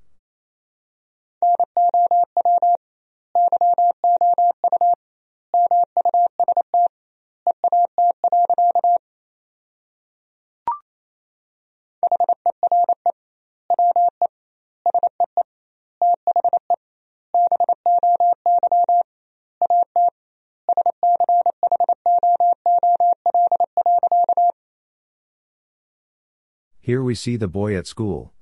Here 26.79 27.03
we 27.03 27.13
see 27.13 27.35
the 27.35 27.47
boy 27.47 27.75
at 27.75 27.85
school. 27.85 28.34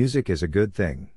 Music 0.00 0.30
is 0.30 0.42
a 0.42 0.48
good 0.48 0.72
thing. 0.72 1.10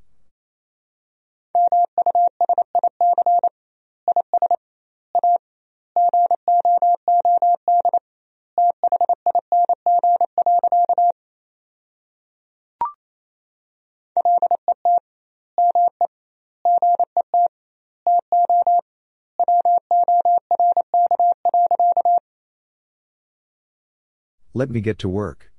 Let 24.54 24.70
me 24.70 24.82
get 24.82 25.00
to 25.00 25.08
work. 25.08 25.53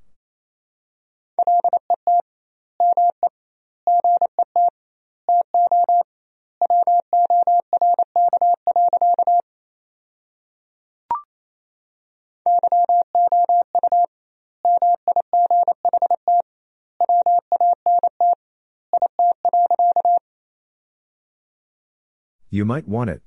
You 22.55 22.63
might 22.63 22.87
want 22.87 23.09
it. 23.09 23.21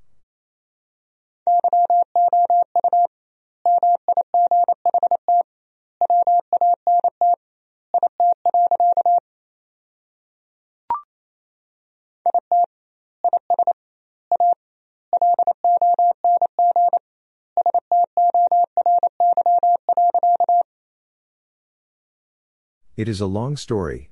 It 22.96 23.10
is 23.10 23.20
a 23.20 23.26
long 23.26 23.58
story. 23.58 24.08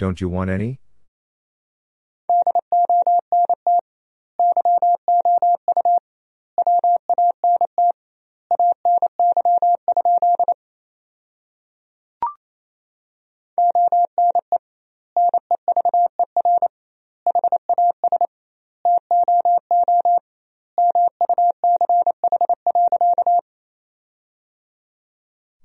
Don't 0.00 0.18
you 0.18 0.30
want 0.30 0.48
any? 0.48 0.80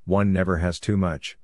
One 0.04 0.34
never 0.34 0.58
has 0.58 0.82
too 0.82 0.98
much. 0.98 1.38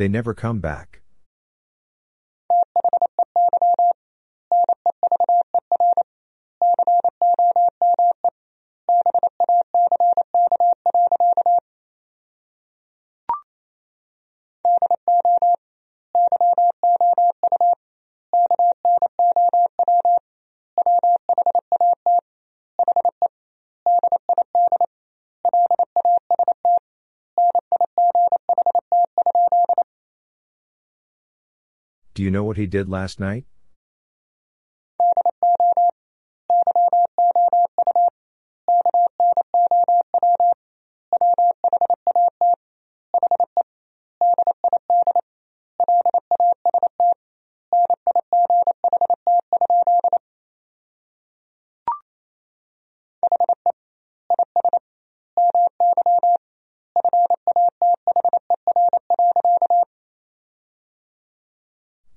They 0.00 0.08
never 0.08 0.32
come 0.32 0.60
back. 0.60 0.99
You 32.30 32.32
know 32.32 32.44
what 32.44 32.56
he 32.56 32.68
did 32.68 32.88
last 32.88 33.18
night? 33.18 33.44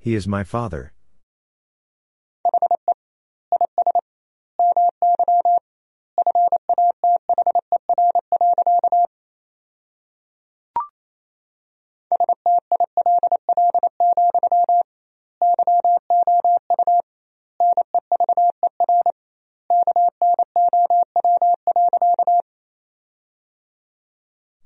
He 0.03 0.15
is 0.15 0.27
my 0.27 0.43
father. 0.43 0.91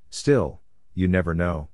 Still, 0.10 0.62
you 0.96 1.08
never 1.08 1.36
know. 1.36 1.70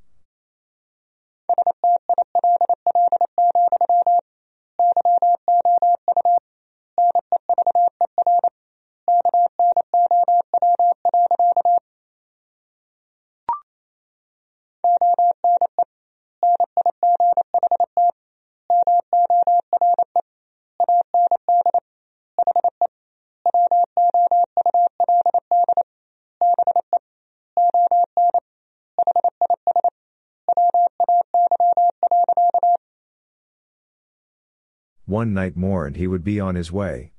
One 35.14 35.32
night 35.32 35.56
more 35.56 35.86
and 35.86 35.96
he 35.96 36.08
would 36.08 36.24
be 36.24 36.40
on 36.40 36.56
his 36.56 36.72
way. 36.72 37.12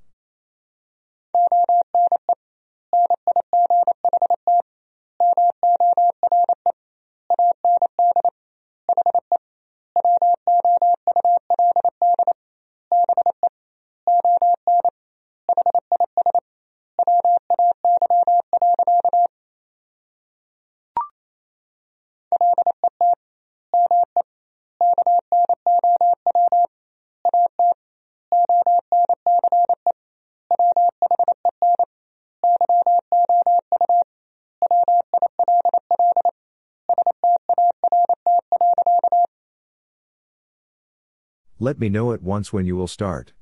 Let 41.65 41.79
me 41.79 41.89
know 41.89 42.13
at 42.13 42.21
once 42.21 42.53
when 42.53 42.67
you 42.67 42.77
will 42.77 42.87
start. 42.87 43.33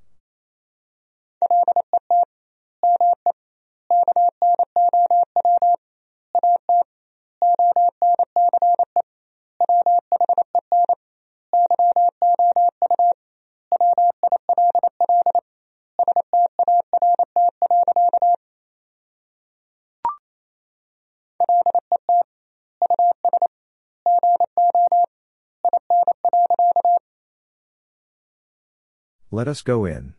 Let 29.43 29.49
us 29.49 29.63
go 29.63 29.85
in. 29.85 30.15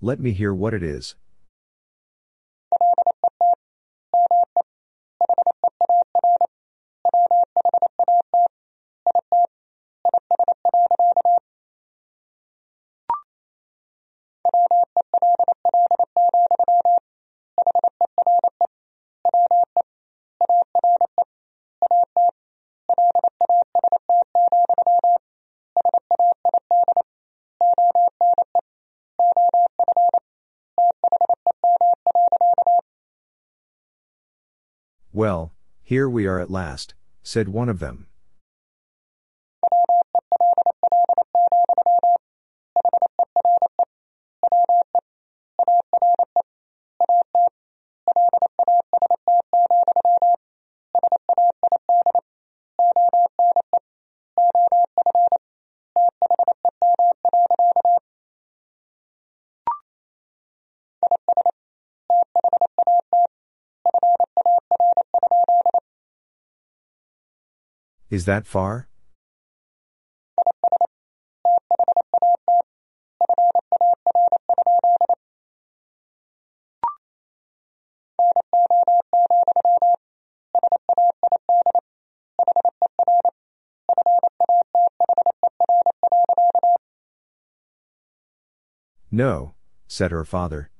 Let 0.00 0.20
me 0.20 0.30
hear 0.30 0.54
what 0.54 0.74
it 0.74 0.84
is. 0.84 1.16
Here 35.96 36.10
we 36.10 36.26
are 36.26 36.38
at 36.38 36.50
last, 36.50 36.92
said 37.22 37.48
one 37.48 37.70
of 37.70 37.78
them. 37.78 38.06
Is 68.16 68.24
that 68.24 68.46
far? 68.46 68.88
No, 89.10 89.52
said 89.86 90.10
her 90.10 90.24
father. 90.24 90.70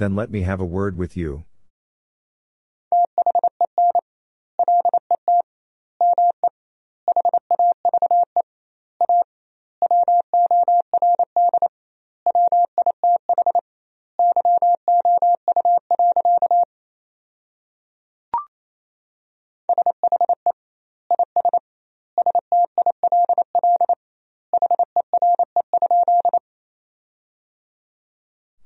Then 0.00 0.16
let 0.16 0.30
me 0.30 0.40
have 0.40 0.62
a 0.62 0.64
word 0.64 0.96
with 0.96 1.14
you. 1.14 1.44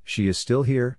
She 0.04 0.28
is 0.28 0.38
still 0.38 0.62
here? 0.62 0.98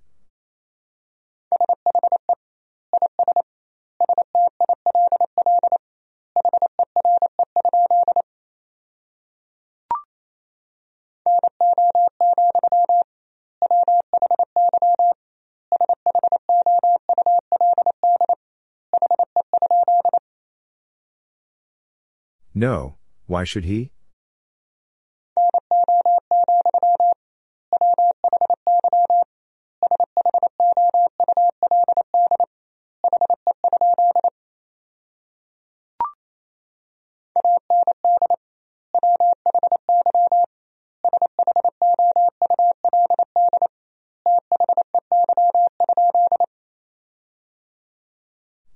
No, 22.58 22.96
why 23.26 23.44
should 23.44 23.66
he? 23.66 23.90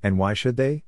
And 0.02 0.18
why 0.18 0.34
should 0.34 0.58
they? 0.58 0.84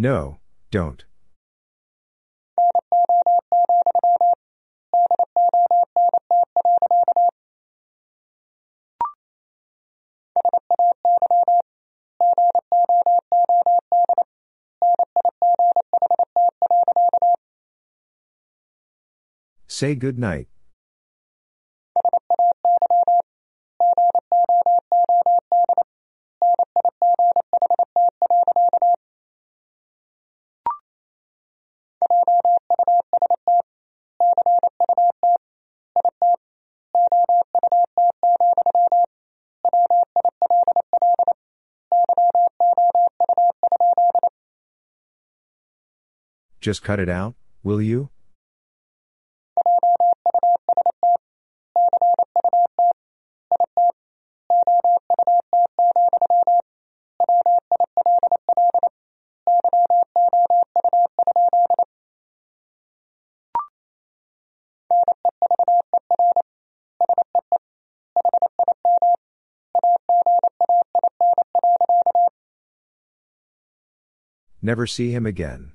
No, 0.00 0.38
don't. 0.70 1.04
Say 19.68 19.94
good 19.94 20.18
night. 20.18 20.48
Just 46.60 46.82
cut 46.82 47.00
it 47.00 47.08
out, 47.08 47.34
will 47.62 47.80
you? 47.80 48.10
Never 74.62 74.86
see 74.86 75.10
him 75.10 75.24
again. 75.24 75.72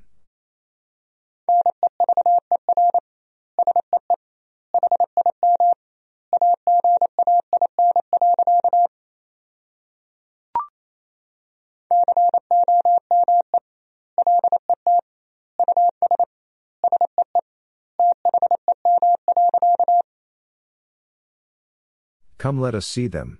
Come 22.46 22.62
let 22.62 22.76
us 22.76 22.86
see 22.86 23.08
them. 23.08 23.40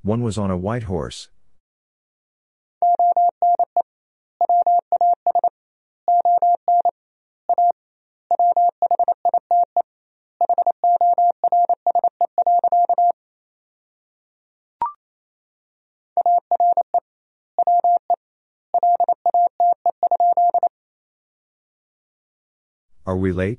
One 0.00 0.22
was 0.22 0.38
on 0.38 0.50
a 0.50 0.56
white 0.56 0.84
horse. 0.84 1.28
We 23.24 23.32
late? 23.32 23.58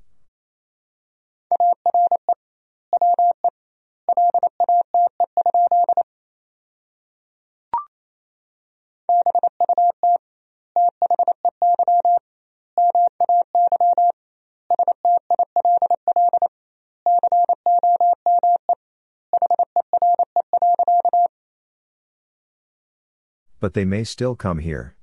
But 23.59 23.73
they 23.73 23.83
may 23.83 24.03
still 24.03 24.35
come 24.35 24.59
here. 24.59 24.95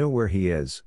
Know 0.00 0.08
where 0.08 0.28
he 0.28 0.48
is? 0.50 0.82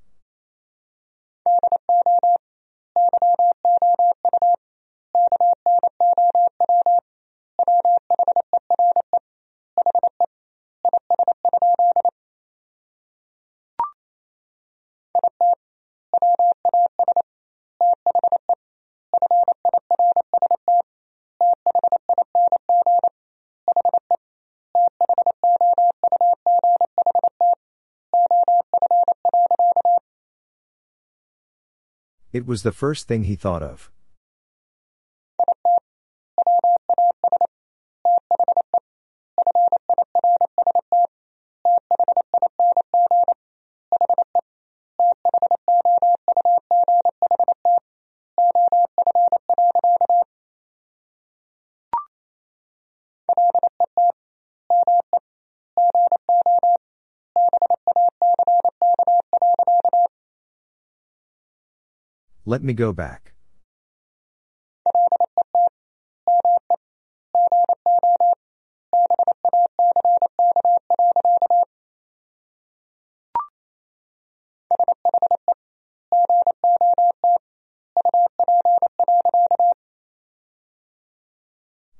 It 32.33 32.47
was 32.47 32.63
the 32.63 32.71
first 32.71 33.07
thing 33.07 33.25
he 33.25 33.35
thought 33.35 33.61
of. 33.61 33.91
Let 62.53 62.61
me 62.61 62.73
go 62.73 62.93
back. 62.93 63.33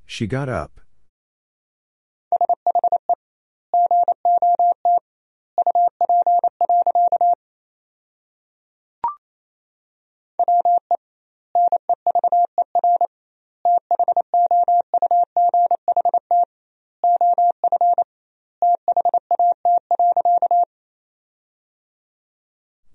She 0.05 0.27
got 0.27 0.49
up. 0.49 0.82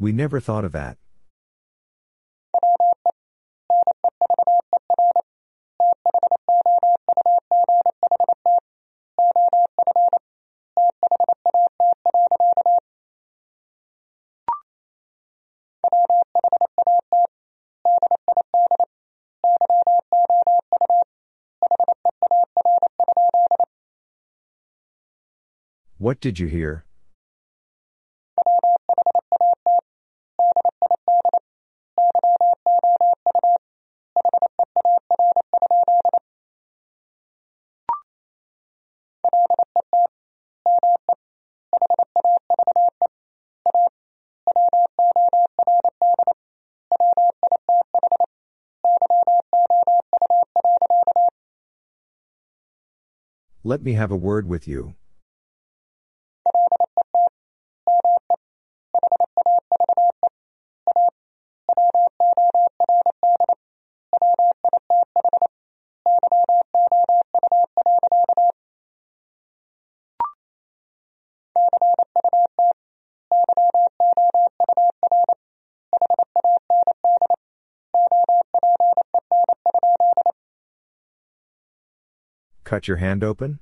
We 0.01 0.13
never 0.13 0.39
thought 0.39 0.65
of 0.65 0.73
that. 0.73 0.97
What 25.99 26.21
did 26.21 26.39
you 26.39 26.47
hear? 26.47 26.88
Let 53.69 53.83
me 53.83 53.93
have 53.93 54.11
a 54.11 54.17
word 54.17 54.49
with 54.49 54.67
you. 54.67 54.95
Cut 82.69 82.87
your 82.87 82.99
hand 82.99 83.25
open? 83.25 83.61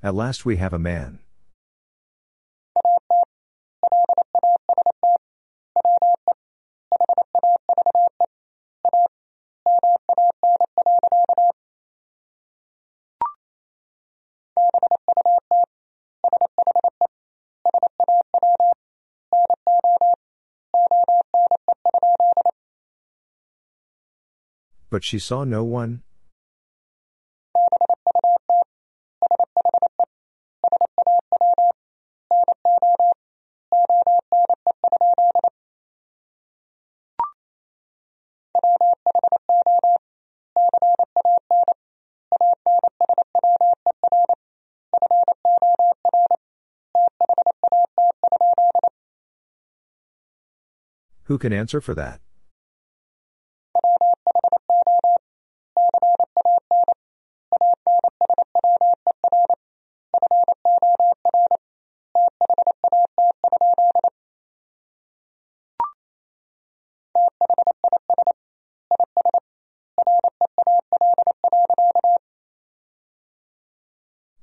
At 0.00 0.14
last 0.14 0.44
we 0.44 0.58
have 0.58 0.72
a 0.72 0.78
man. 0.78 1.18
But 25.00 25.06
she 25.06 25.18
saw 25.18 25.44
no 25.44 25.64
one? 25.64 26.02
Who 51.22 51.38
can 51.38 51.54
answer 51.54 51.80
for 51.80 51.94
that? 51.94 52.20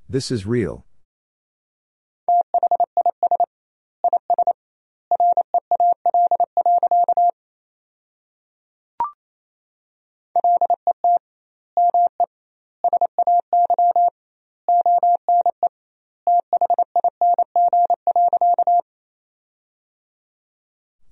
This 0.09 0.31
is 0.31 0.45
real. 0.45 0.85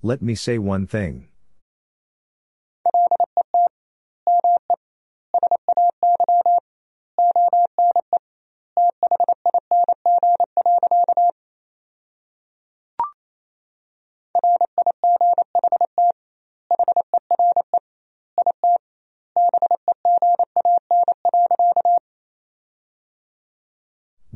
Let 0.02 0.22
me 0.22 0.34
say 0.34 0.56
one 0.56 0.86
thing. 0.86 1.28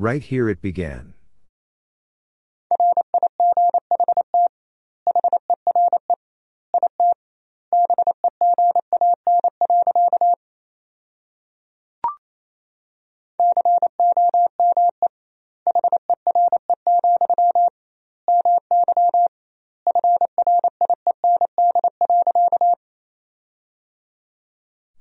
Right 0.00 0.22
here 0.22 0.48
it 0.48 0.62
began. 0.62 1.12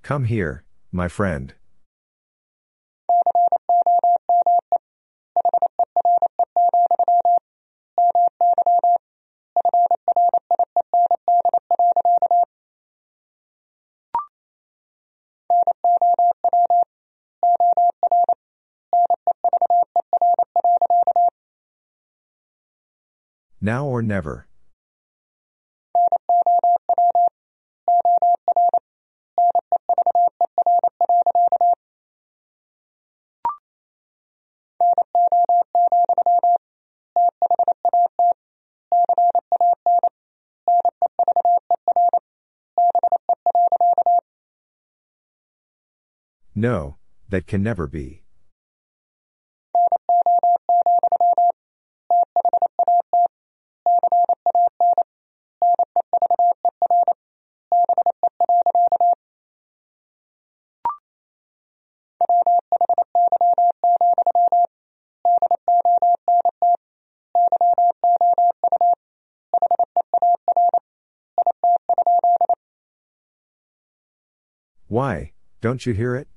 Come 0.03 0.25
here, 0.25 0.65
my 0.91 1.07
friend. 1.07 1.53
Now 23.69 23.85
or 23.85 24.01
never. 24.01 24.47
No, 46.55 46.97
that 47.29 47.45
can 47.45 47.61
never 47.61 47.85
be. 47.85 48.23
Why, 74.99 75.31
don't 75.61 75.85
you 75.85 75.93
hear 75.93 76.17
it? 76.17 76.27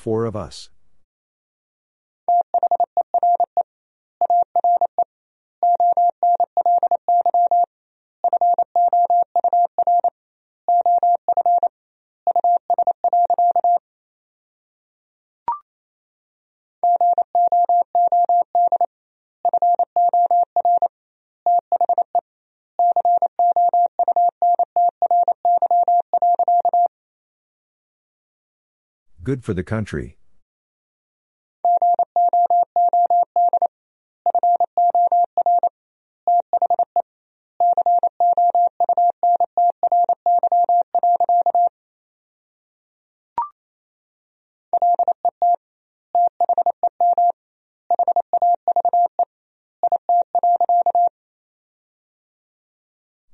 Four 0.00 0.24
of 0.24 0.34
us. 0.34 0.70
Good 29.30 29.44
for 29.44 29.54
the 29.54 29.62
country. 29.62 30.16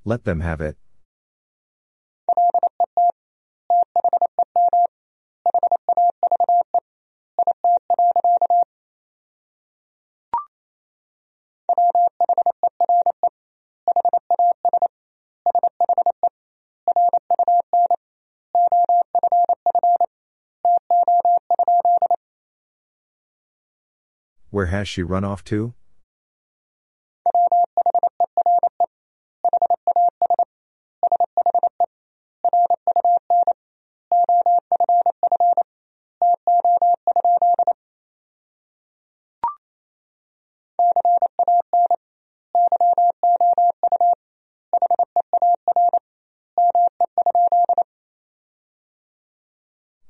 Let 0.05 0.25
them 0.25 0.41
have 0.41 0.61
it. 0.61 0.77
Where 24.57 24.73
has 24.73 24.89
she 24.89 25.03
run 25.03 25.23
off 25.23 25.45
to? 25.45 25.75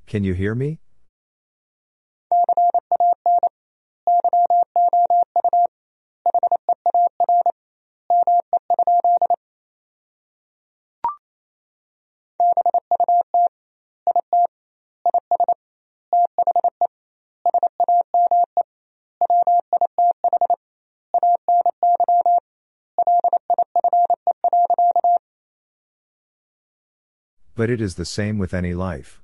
Can 0.06 0.22
you 0.22 0.34
hear 0.34 0.54
me? 0.54 0.78
But 27.56 27.70
it 27.70 27.80
is 27.80 27.94
the 27.94 28.04
same 28.04 28.36
with 28.36 28.52
any 28.52 28.74
life. 28.74 29.22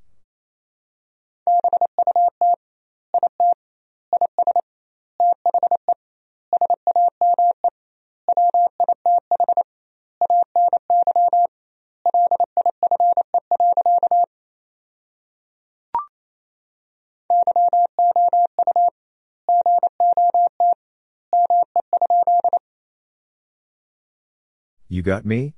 You 24.88 25.02
got 25.02 25.26
me? 25.26 25.54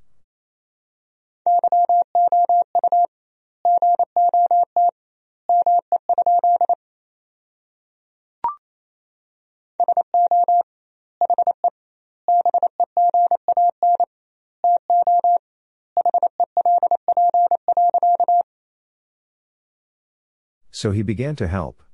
So 20.75 20.91
he 20.91 21.03
began 21.03 21.37
to 21.37 21.47
help. 21.47 21.85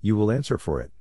You 0.00 0.14
will 0.14 0.30
answer 0.30 0.56
for 0.56 0.80
it. 0.80 0.92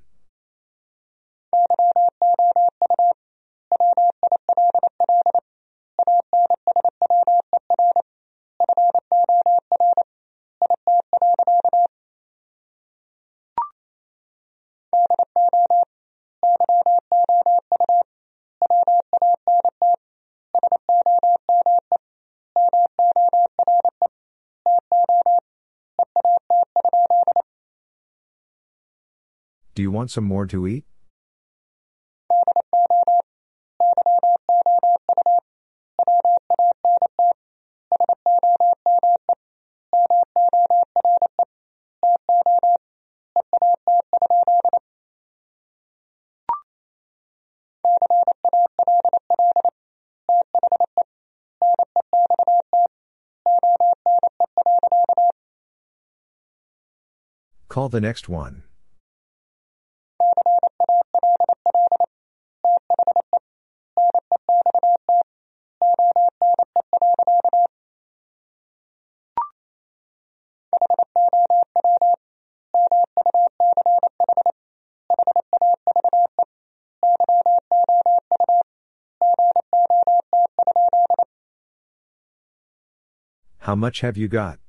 Want 30.01 30.09
some 30.09 30.23
more 30.23 30.47
to 30.47 30.65
eat? 30.65 30.83
Call 57.69 57.87
the 57.87 58.01
next 58.01 58.27
one. 58.27 58.63
How 83.71 83.75
much 83.75 84.01
have 84.01 84.17
you 84.17 84.27
got? 84.27 84.59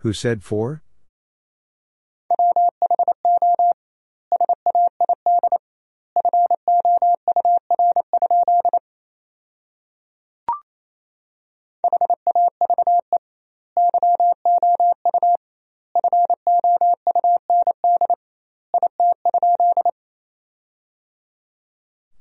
Who 0.00 0.12
said 0.12 0.42
four? 0.42 0.82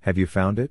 Have 0.04 0.18
you 0.18 0.28
found 0.28 0.60
it? 0.60 0.70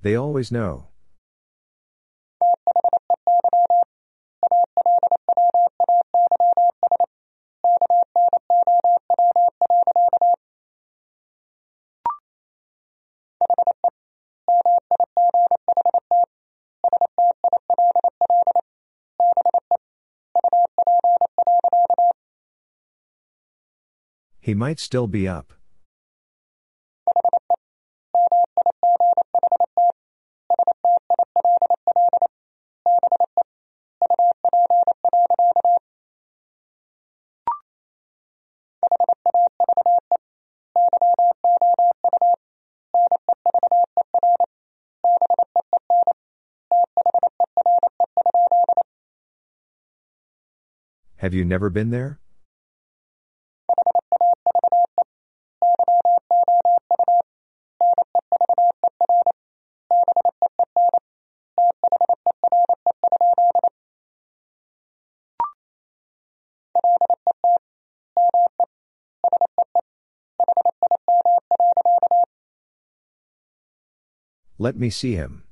They 0.00 0.16
always 0.16 0.50
know. 0.50 0.89
He 24.50 24.54
might 24.54 24.80
still 24.80 25.06
be 25.06 25.28
up. 25.28 25.52
Have 51.18 51.34
you 51.34 51.44
never 51.44 51.70
been 51.70 51.90
there? 51.90 52.19
Let 74.60 74.76
me 74.76 74.90
see 74.90 75.14
him. 75.14 75.44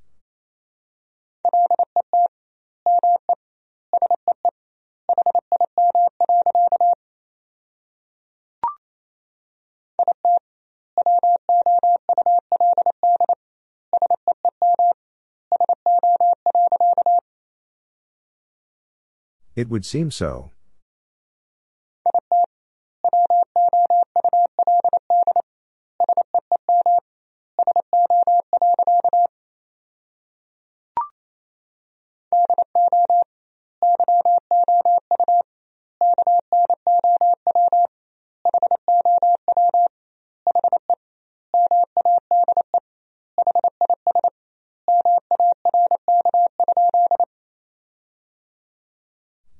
It 19.57 19.71
would 19.71 19.87
seem 19.87 20.11
so. 20.11 20.51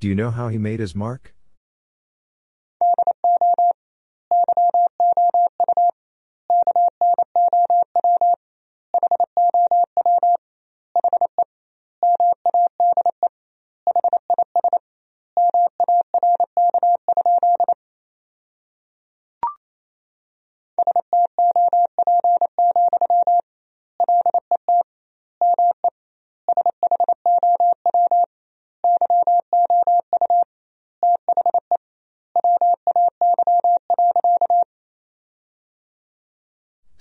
Do 0.09 0.11
you 0.11 0.17
know 0.17 0.31
how 0.31 0.49
he 0.49 0.57
made 0.57 0.81
his 0.81 0.95
mark? 0.95 1.35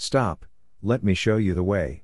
Stop, 0.08 0.46
let 0.82 1.04
me 1.04 1.14
show 1.14 1.36
you 1.36 1.54
the 1.54 1.66
way. 1.66 2.04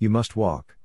You 0.00 0.08
must 0.08 0.34
walk. 0.34 0.78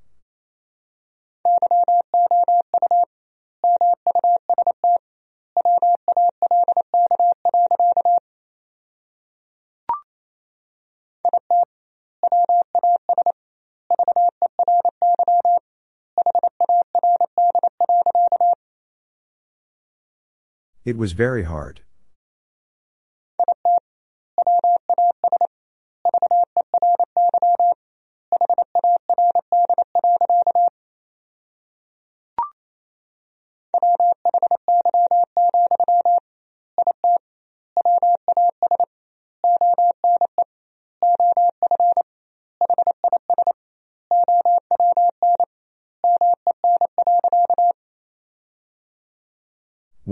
It 20.84 20.98
was 20.98 21.12
very 21.12 21.44
hard. 21.44 21.85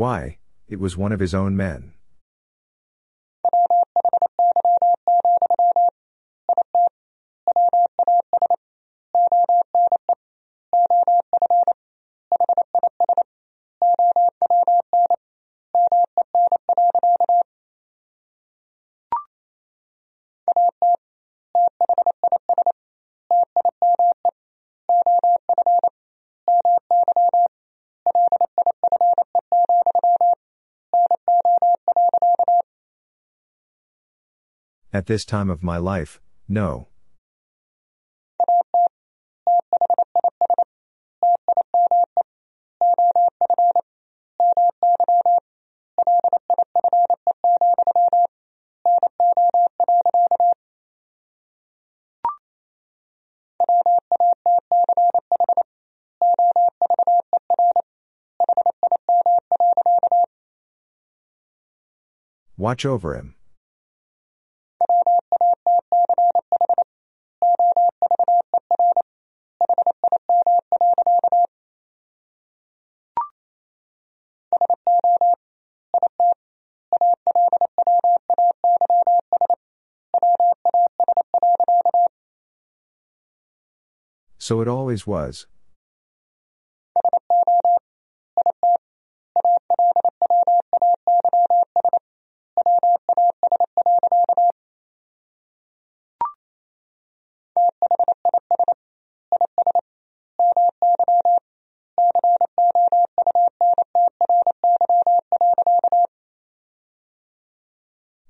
Why, 0.05 0.37
it 0.69 0.79
was 0.79 0.99
one 0.99 1.13
of 1.13 1.21
his 1.21 1.33
own 1.33 1.57
men. 1.57 1.95
At 35.05 35.09
this 35.09 35.27
time 35.27 35.51
of 35.51 35.63
my 35.63 35.77
life, 35.77 36.19
no. 36.49 36.89
Watch 62.57 62.87
over 62.87 63.15
him. 63.15 63.35
So 84.45 84.61
it 84.61 84.69
always 84.69 85.07
was. 85.07 85.47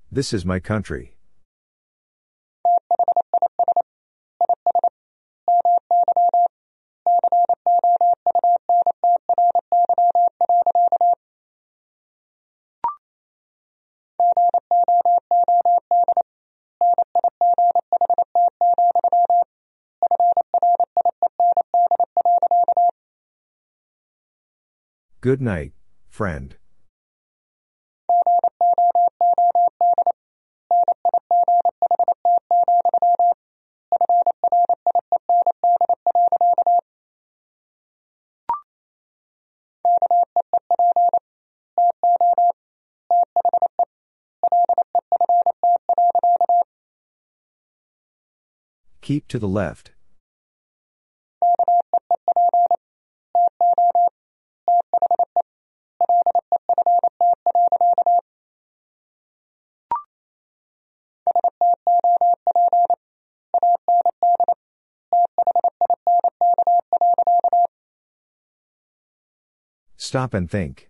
This 0.09 0.31
is 0.31 0.45
my 0.45 0.61
country. 0.61 1.17
Good 25.25 25.41
night, 25.41 25.71
friend. 26.07 26.55
Keep 49.01 49.27
to 49.29 49.39
the 49.39 49.47
left. 49.47 49.89
Stop 70.05 70.35
and 70.35 70.47
think. 70.47 70.87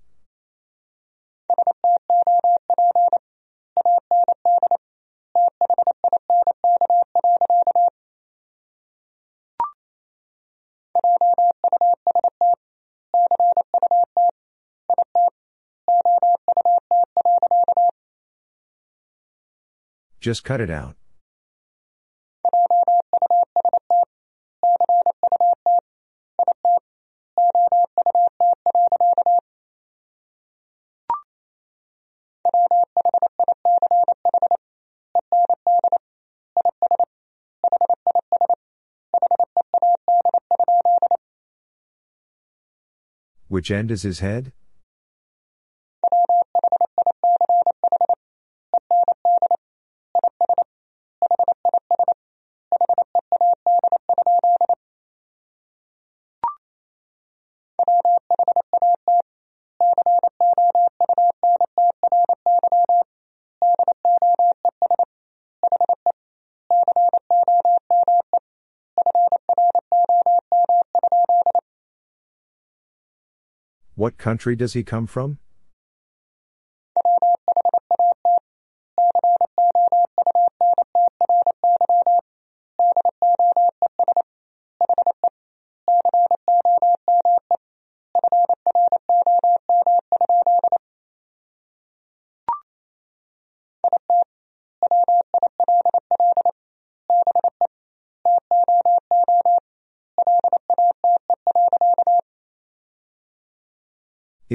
Just 20.19 20.43
cut 20.43 20.59
it 20.59 20.69
out. 20.69 20.97
Which 43.55 43.71
end 43.71 43.89
is 43.89 44.01
his 44.01 44.19
head? 44.19 44.51
What 74.05 74.19
country 74.19 74.55
does 74.55 74.73
he 74.73 74.83
come 74.83 75.07
from? 75.07 75.39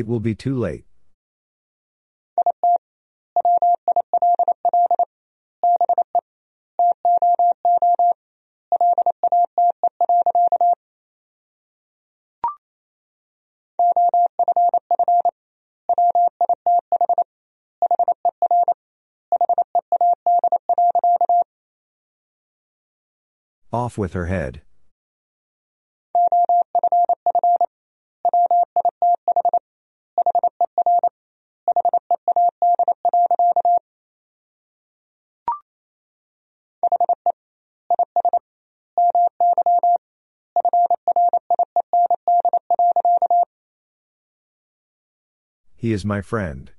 It 0.01 0.07
will 0.07 0.19
be 0.19 0.35
too 0.35 0.57
late. 0.57 0.87
Off 23.71 23.99
with 23.99 24.15
her 24.15 24.25
head. 24.25 24.63
He 45.81 45.95
is 45.95 46.05
my 46.05 46.21
friend. 46.21 46.71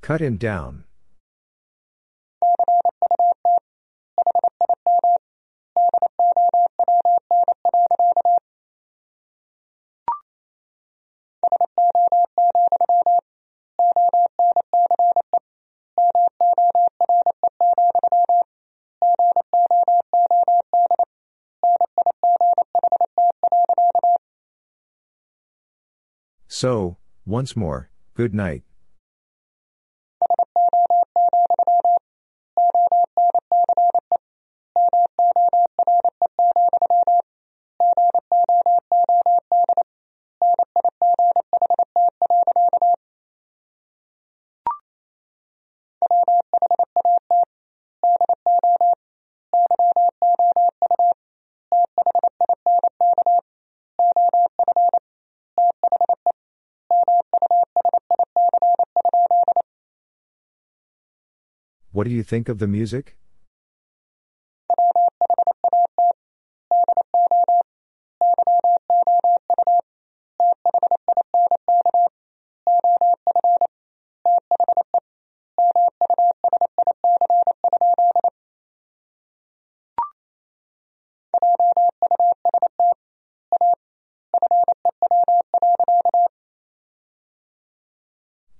Cut 0.00 0.22
him 0.22 0.38
down. 0.38 0.84
So, 26.62 26.96
once 27.26 27.56
more, 27.56 27.90
good 28.14 28.32
night. 28.32 28.62
What 62.02 62.08
do 62.08 62.14
you 62.16 62.24
think 62.24 62.48
of 62.48 62.58
the 62.58 62.66
music? 62.66 63.16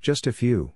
Just 0.01 0.29
a 0.29 0.33
few. 0.33 0.75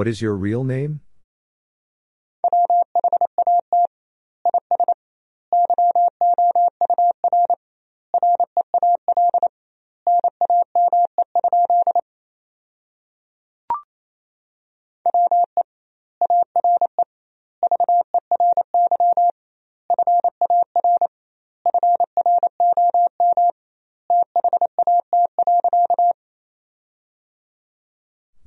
What 0.00 0.08
is 0.08 0.22
your 0.22 0.34
real 0.34 0.64
name? 0.64 1.00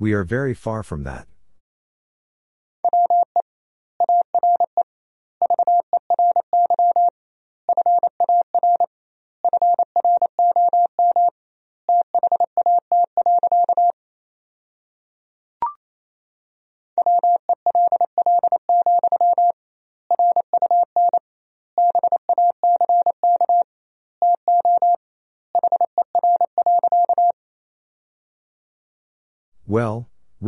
We 0.00 0.14
are 0.14 0.24
very 0.24 0.52
far 0.52 0.82
from 0.82 1.04
that. 1.04 1.28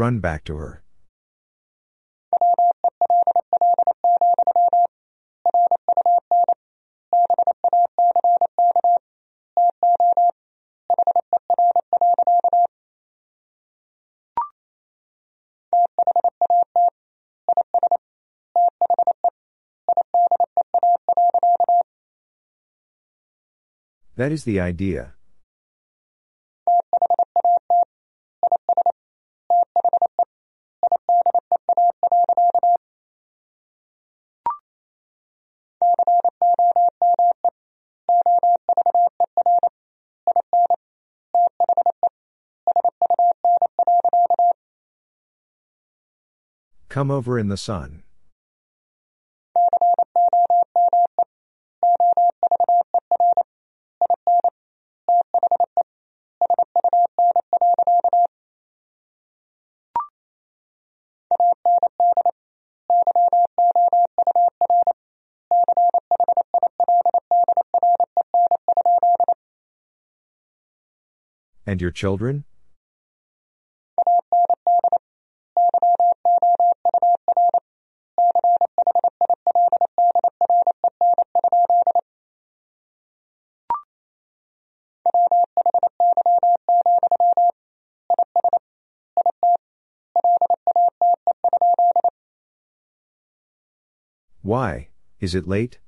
Run 0.06 0.20
back 0.20 0.44
to 0.44 0.54
her. 0.56 0.82
That 24.14 24.32
is 24.32 24.44
the 24.44 24.60
idea. 24.60 25.15
Come 46.96 47.10
over 47.10 47.38
in 47.38 47.48
the 47.48 47.58
sun. 47.58 48.04
And 71.66 71.82
your 71.82 71.90
children? 71.90 72.46
Why, 94.56 94.88
is 95.20 95.34
it 95.34 95.46
late? 95.46 95.80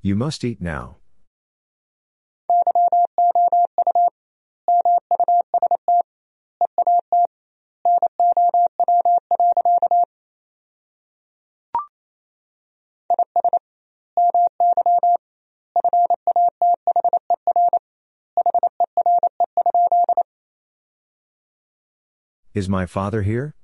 You 0.00 0.16
must 0.16 0.42
eat 0.42 0.62
now. 0.62 0.96
Is 22.56 22.70
my 22.70 22.86
father 22.86 23.20
here? 23.20 23.54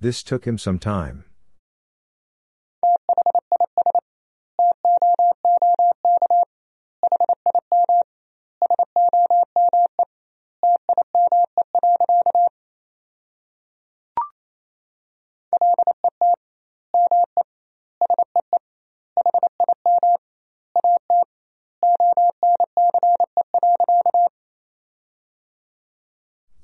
This 0.00 0.24
took 0.24 0.46
him 0.46 0.58
some 0.58 0.80
time. 0.80 1.26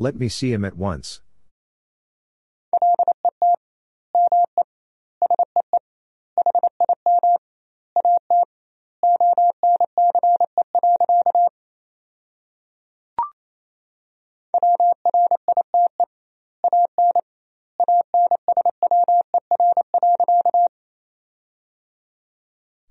Let 0.04 0.16
me 0.16 0.28
see 0.28 0.52
him 0.52 0.66
at 0.66 0.76
once. 0.76 1.22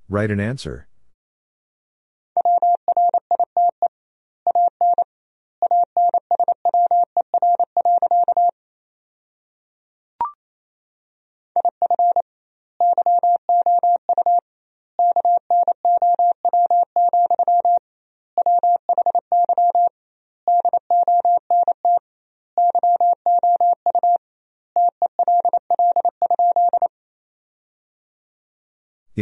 Write 0.09 0.31
an 0.31 0.39
answer. 0.39 0.87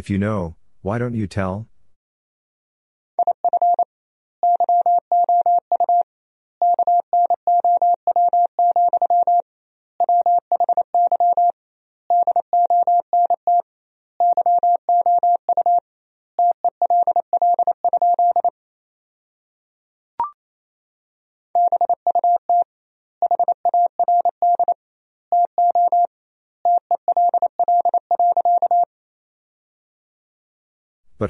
If 0.01 0.09
you 0.09 0.17
know, 0.17 0.55
why 0.81 0.97
don't 0.97 1.13
you 1.13 1.27
tell? 1.27 1.67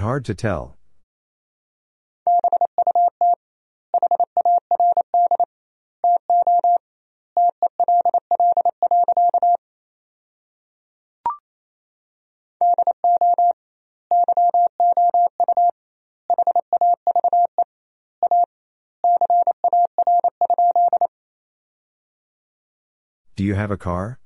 Hard 0.01 0.25
to 0.25 0.33
tell. 0.33 0.79
Do 23.35 23.43
you 23.43 23.53
have 23.53 23.69
a 23.69 23.77
car? 23.77 24.20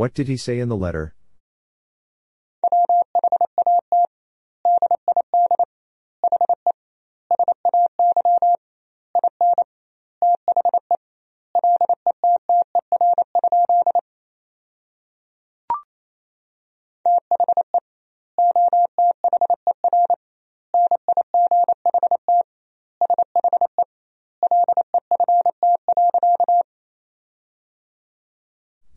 What 0.00 0.14
did 0.14 0.28
he 0.28 0.38
say 0.38 0.60
in 0.60 0.70
the 0.70 0.78
letter? 0.78 1.14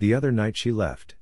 The 0.04 0.14
other 0.14 0.34
night 0.34 0.58
she 0.58 0.74
left. 0.74 1.16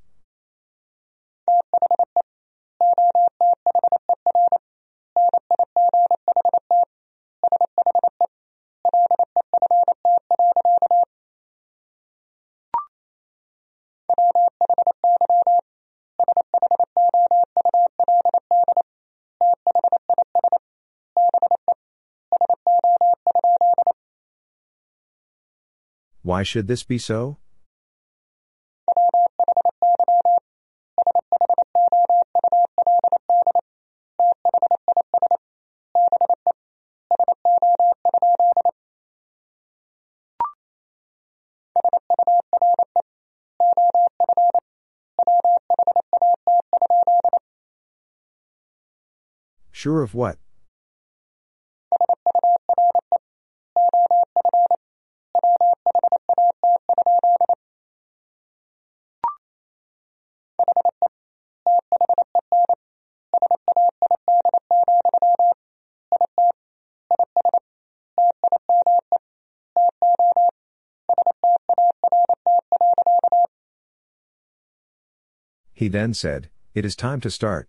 Why 26.22 26.42
should 26.42 26.66
this 26.66 26.82
be 26.82 26.98
so? 26.98 27.36
Sure 49.82 50.02
of 50.02 50.14
what? 50.14 50.38
He 75.72 75.88
then 75.88 76.14
said, 76.14 76.50
It 76.72 76.84
is 76.84 76.94
time 76.94 77.20
to 77.22 77.30
start. 77.32 77.68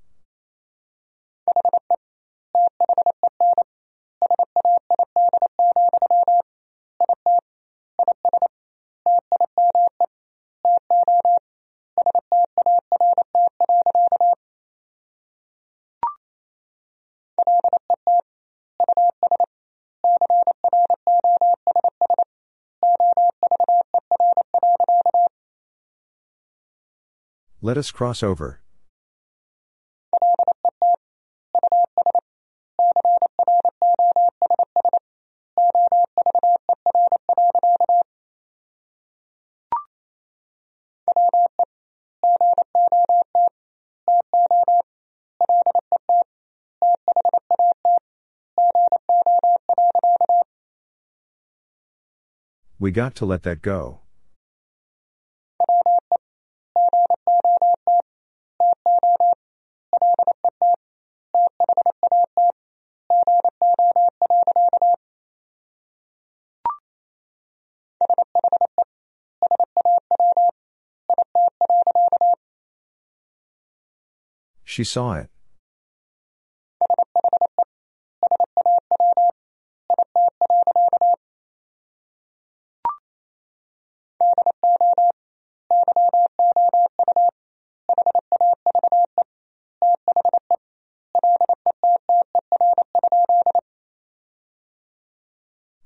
Let 27.66 27.78
us 27.78 27.92
cross 27.92 28.22
over. 28.22 28.60
We 52.78 52.92
got 52.92 53.16
to 53.16 53.26
let 53.26 53.44
that 53.44 53.62
go. 53.62 54.03
She 74.74 74.84
saw 74.84 75.14
it. 75.14 75.30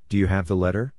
Do 0.08 0.18
you 0.18 0.28
have 0.28 0.48
the 0.48 0.56
letter? 0.56 0.94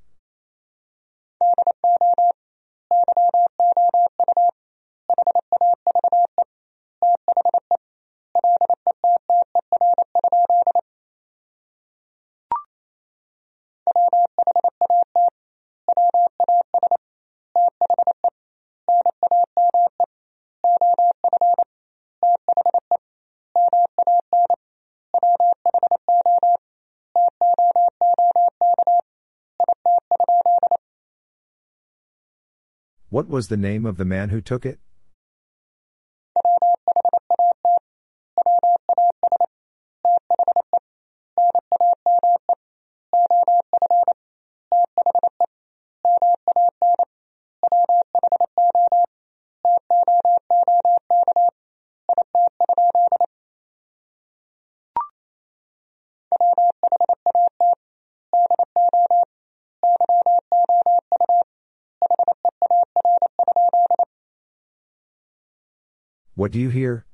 What 33.19 33.29
was 33.29 33.49
the 33.49 33.57
name 33.57 33.85
of 33.85 33.97
the 33.97 34.05
man 34.05 34.29
who 34.29 34.41
took 34.41 34.65
it? 34.65 34.79
What 66.49 66.55
do 66.55 66.61
you 66.61 66.71
hear? 66.71 67.08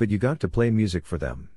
But 0.00 0.10
you 0.10 0.16
got 0.16 0.40
to 0.40 0.48
play 0.48 0.70
music 0.70 1.04
for 1.04 1.18
them. 1.18 1.50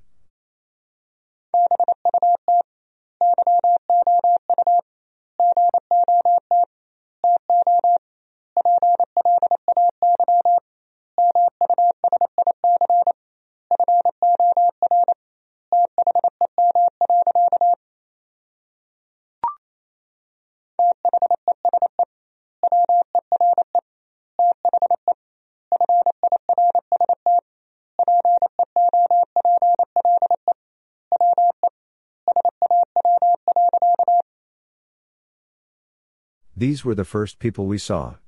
These 36.64 36.86
were 36.86 36.96
the 36.96 37.04
first 37.04 37.40
people 37.40 37.66
we 37.66 37.78
saw. 37.78 38.23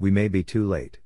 We 0.00 0.10
may 0.10 0.28
be 0.28 0.42
too 0.42 0.66
late. 0.66 0.98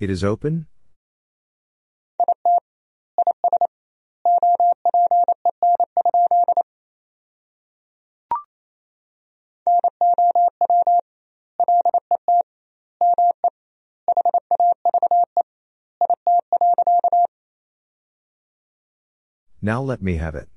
It 0.00 0.10
is 0.10 0.24
open? 0.24 0.66
Now 19.66 19.82
let 19.82 20.00
me 20.00 20.14
have 20.18 20.36
it. 20.36 20.48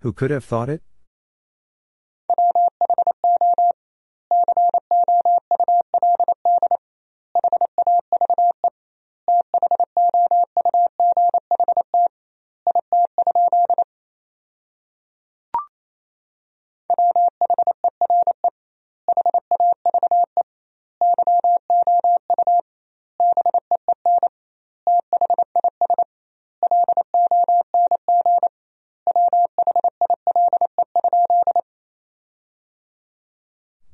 Who 0.00 0.12
could 0.12 0.30
have 0.30 0.44
thought 0.44 0.68
it? 0.68 0.82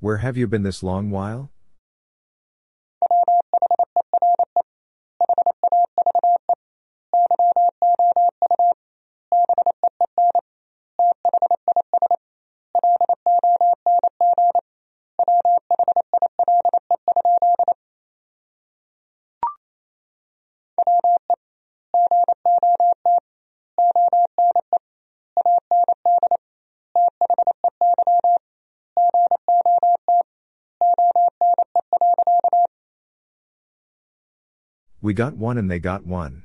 Where 0.00 0.18
have 0.18 0.36
you 0.36 0.46
been 0.46 0.62
this 0.62 0.82
long 0.82 1.10
while? 1.10 1.50
We 35.06 35.14
got 35.14 35.36
one 35.36 35.56
and 35.56 35.70
they 35.70 35.78
got 35.78 36.04
one. 36.04 36.42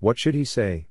What 0.00 0.18
should 0.18 0.34
he 0.34 0.46
say? 0.46 0.86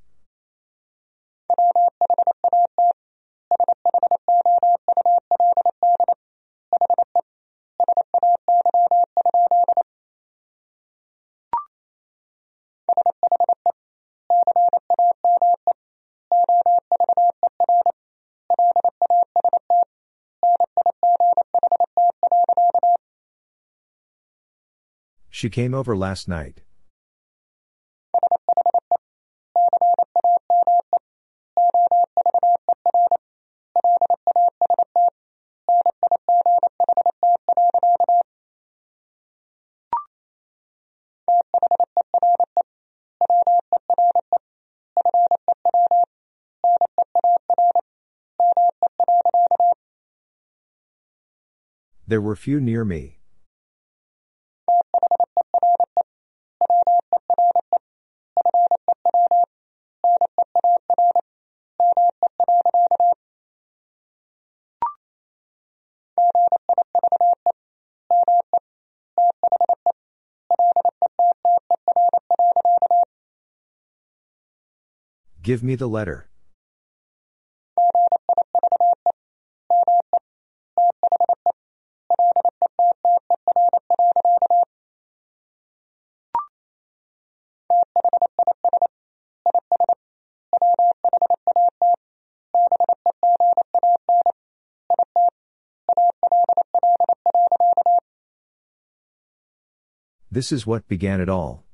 She 25.44 25.50
came 25.50 25.74
over 25.74 25.94
last 25.94 26.30
night. 26.30 26.62
There 52.08 52.22
were 52.22 52.38
few 52.38 52.62
near 52.62 52.86
me. 52.86 53.23
Give 75.44 75.62
me 75.62 75.76
the 75.76 75.90
letter. 75.90 76.30
This 100.32 100.54
is 100.54 100.66
what 100.66 100.88
began 100.88 101.20
it 101.20 101.28
all. 101.28 101.66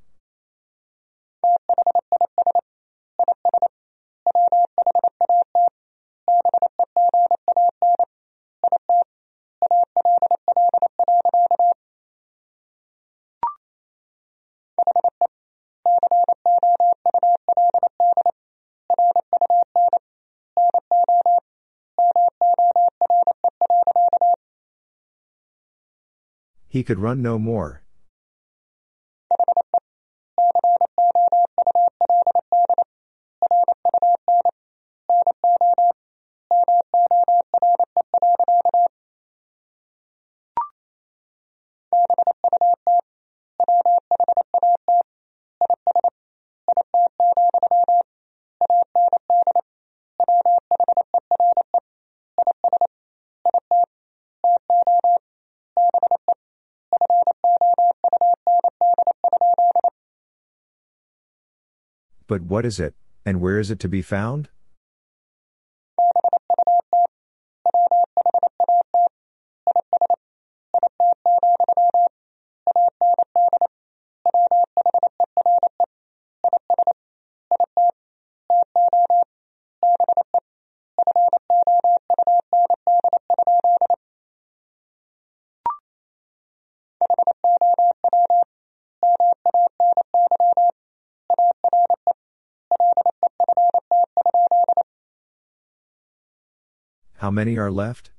He 26.80 26.84
could 26.84 26.98
run 26.98 27.20
no 27.20 27.38
more. 27.38 27.82
But 62.30 62.42
what 62.42 62.64
is 62.64 62.78
it, 62.78 62.94
and 63.26 63.40
where 63.40 63.58
is 63.58 63.72
it 63.72 63.80
to 63.80 63.88
be 63.88 64.02
found? 64.02 64.50
How 97.30 97.32
many 97.32 97.56
are 97.58 97.70
left? 97.70 98.10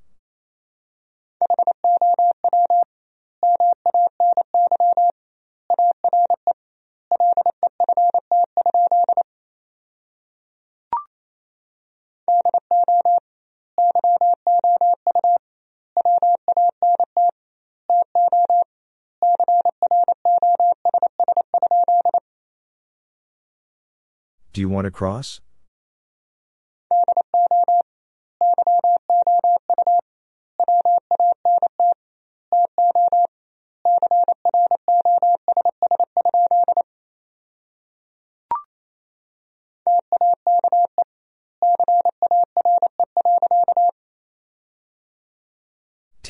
Do 24.54 24.62
you 24.62 24.70
want 24.70 24.86
to 24.86 24.92
cross? 24.92 25.42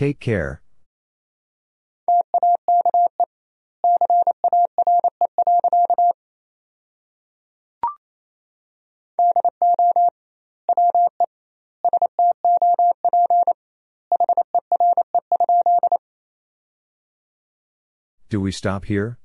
Take 0.02 0.20
care. 0.20 0.64
Do 18.30 18.42
we 18.42 18.52
stop 18.52 18.86
here? 18.86 19.21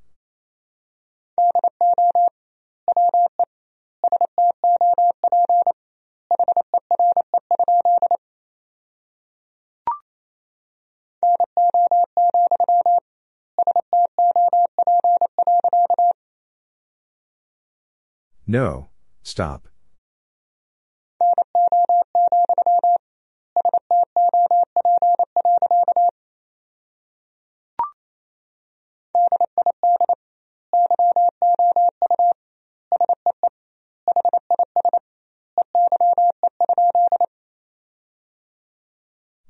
No, 18.48 18.90
stop. 19.24 19.66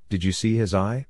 Did 0.08 0.24
you 0.24 0.32
see 0.32 0.56
his 0.56 0.72
eye? 0.72 1.06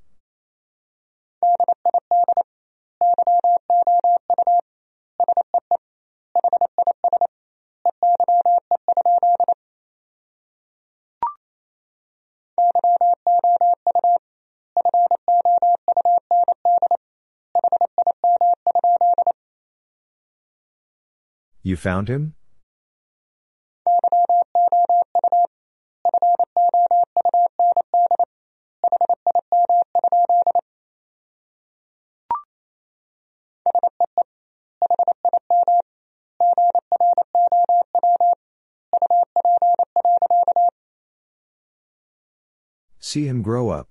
You 21.66 21.74
found 21.74 22.06
him? 22.06 22.34
See 43.00 43.26
him 43.26 43.42
grow 43.42 43.70
up. 43.70 43.88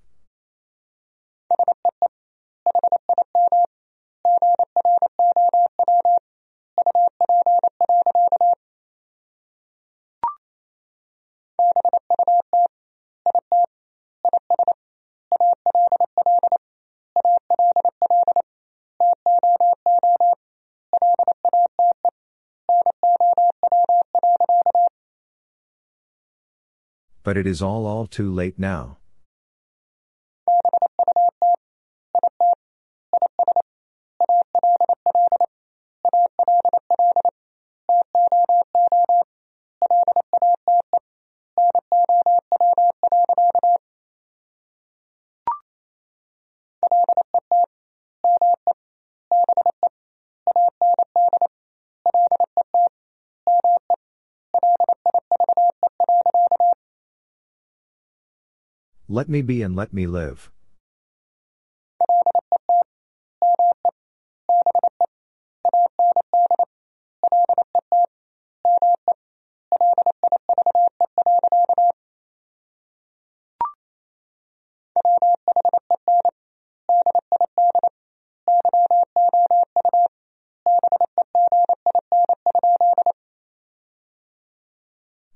But 27.36 27.42
it 27.42 27.48
is 27.48 27.62
all 27.62 27.86
all 27.86 28.08
too 28.08 28.32
late 28.32 28.58
now. 28.58 28.96
Let 59.16 59.30
me 59.30 59.42
be 59.42 59.62
and 59.62 59.78
let 59.78 59.94
me 59.94 60.08
live. 60.08 60.52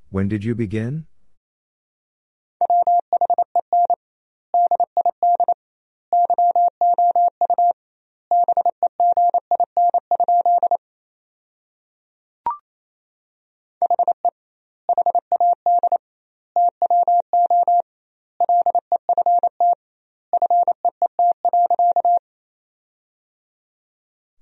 When 0.10 0.28
did 0.28 0.44
you 0.44 0.54
begin? 0.54 1.06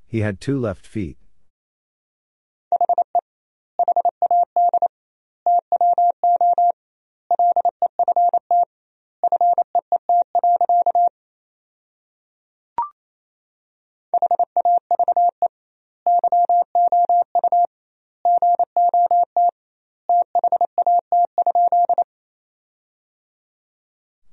He 0.10 0.22
had 0.22 0.40
two 0.40 0.58
left 0.58 0.88
feet. 0.88 1.18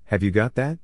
Have 0.06 0.22
you 0.22 0.30
got 0.30 0.54
that? 0.54 0.78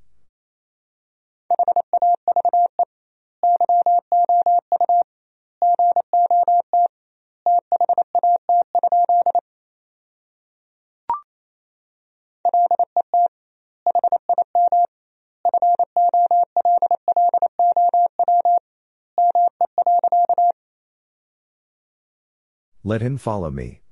Let 22.90 23.02
him 23.02 23.18
follow 23.18 23.52
me. 23.52 23.82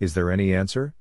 Is 0.00 0.14
there 0.14 0.32
any 0.32 0.52
answer? 0.52 0.94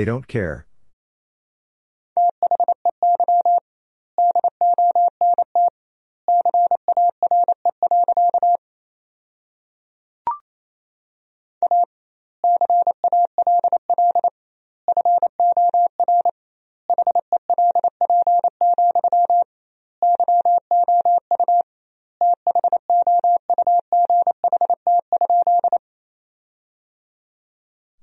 They 0.00 0.06
don't 0.06 0.26
care. 0.26 0.64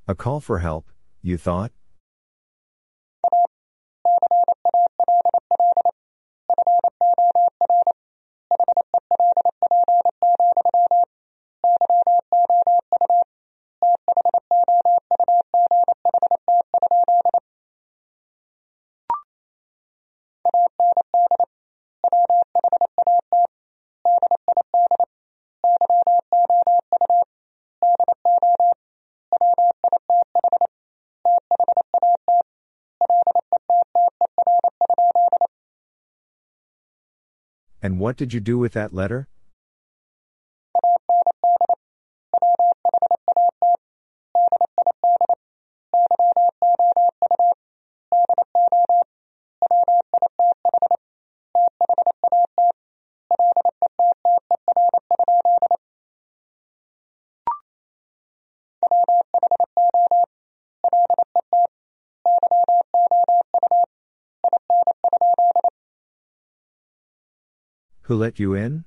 A 0.08 0.14
call 0.14 0.40
for 0.42 0.60
help, 0.60 0.92
you 1.24 1.38
thought? 1.38 1.72
What 38.08 38.16
did 38.16 38.34
you 38.34 38.40
do 38.40 38.58
with 38.58 38.72
that 38.72 38.94
letter? 38.94 39.28
Who 68.08 68.16
let 68.16 68.40
you 68.40 68.54
in? 68.54 68.86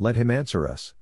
Let 0.00 0.16
him 0.16 0.32
answer 0.32 0.66
us. 0.66 0.92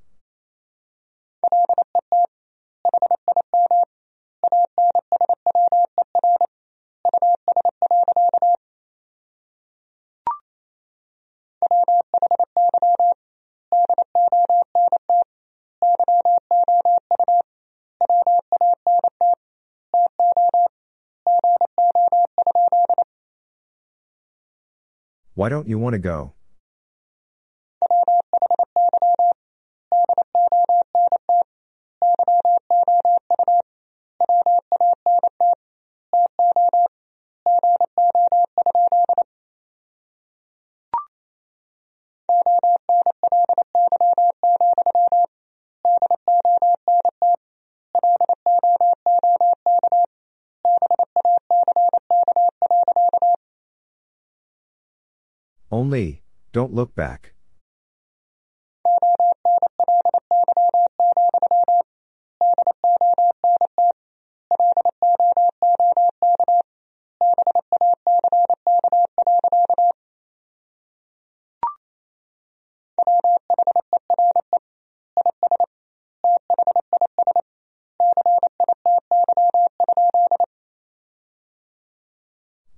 Why 25.42 25.48
don't 25.48 25.66
you 25.66 25.76
want 25.76 25.94
to 25.94 25.98
go? 25.98 26.34
Look 56.72 56.94
back. 56.94 57.34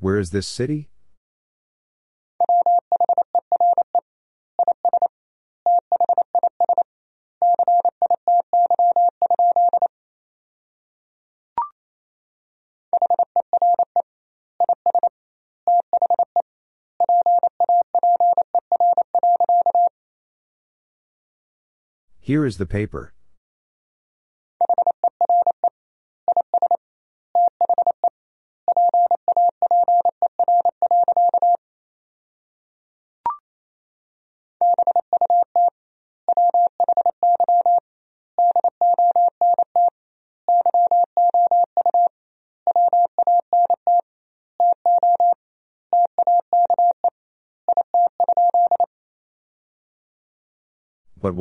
Where 0.00 0.18
is 0.18 0.31
this 0.31 0.48
city? 0.48 0.89
Here 22.26 22.46
is 22.46 22.56
the 22.56 22.64
paper. 22.64 23.12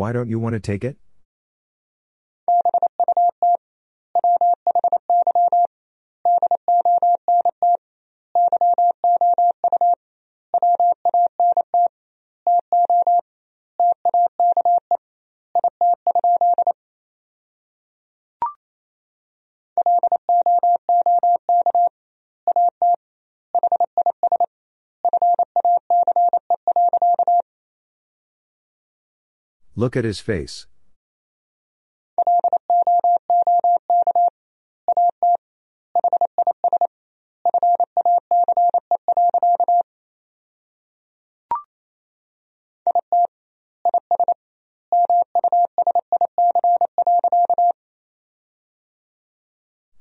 Why 0.04 0.12
don't 0.12 0.28
you 0.28 0.38
want 0.38 0.52
to 0.52 0.60
take 0.60 0.84
it? 0.84 0.98
Look 29.76 29.98
at 29.98 30.04
his 30.04 30.20
face. 30.20 30.68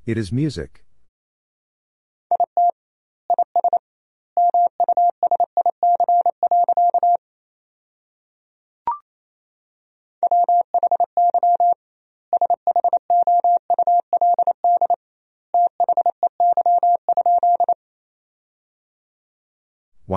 It 0.04 0.18
is 0.18 0.30
music. 0.30 0.84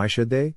Why 0.06 0.08
should 0.08 0.30
they? 0.30 0.54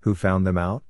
Who 0.00 0.14
found 0.14 0.46
them 0.46 0.58
out? 0.58 0.87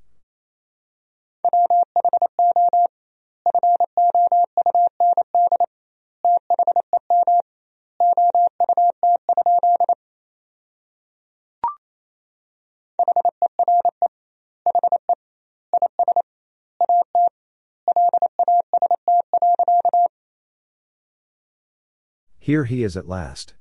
Here 22.49 22.65
he 22.65 22.83
is 22.83 22.97
at 22.97 23.07
last. 23.07 23.52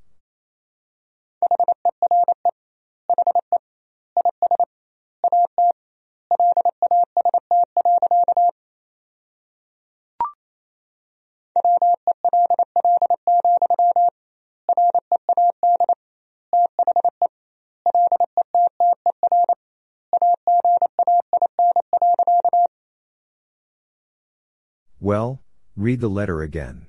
Well, 25.01 25.41
read 25.75 25.99
the 25.99 26.07
letter 26.07 26.41
again. 26.41 26.86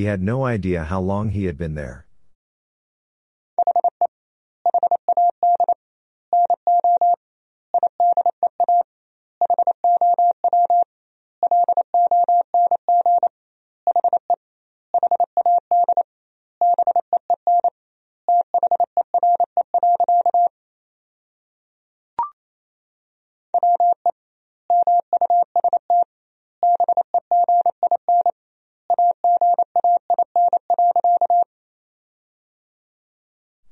He 0.00 0.06
had 0.06 0.22
no 0.22 0.46
idea 0.46 0.84
how 0.84 1.02
long 1.02 1.28
he 1.28 1.44
had 1.44 1.58
been 1.58 1.74
there. 1.74 2.06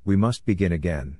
We 0.09 0.17
must 0.17 0.47
begin 0.47 0.73
again. 0.73 1.19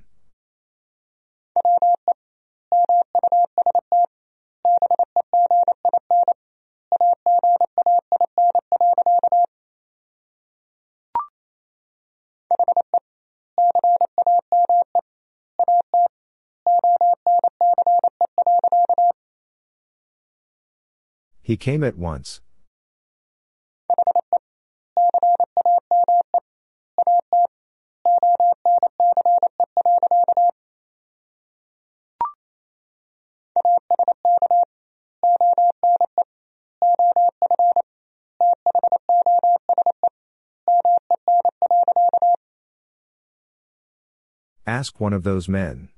He 21.43 21.57
came 21.57 21.83
at 21.83 21.95
once. 21.95 22.41
Ask 44.79 44.97
one 45.01 45.11
of 45.11 45.23
those 45.23 45.49
men. 45.49 45.89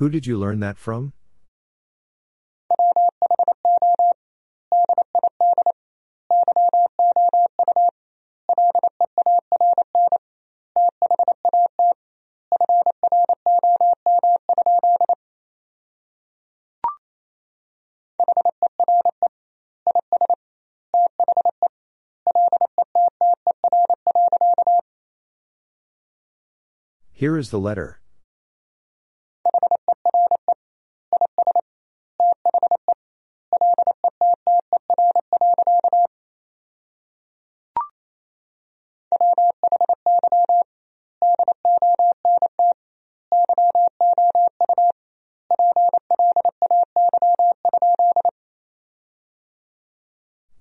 Who 0.00 0.08
did 0.08 0.26
you 0.26 0.38
learn 0.38 0.60
that 0.60 0.78
from? 0.78 1.12
Here 27.12 27.36
is 27.36 27.50
the 27.50 27.60
letter. 27.60 27.99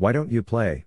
Why 0.09 0.13
don't 0.13 0.31
you 0.31 0.41
play? 0.41 0.85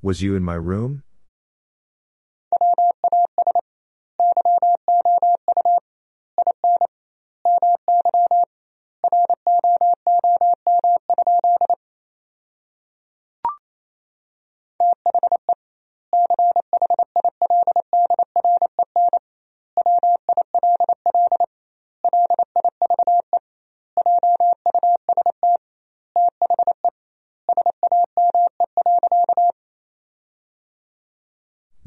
Was 0.00 0.22
you 0.22 0.36
in 0.36 0.44
my 0.44 0.54
room? 0.54 1.02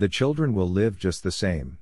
The 0.01 0.09
children 0.09 0.55
will 0.55 0.67
live 0.67 0.97
just 0.97 1.21
the 1.21 1.29
same. 1.29 1.77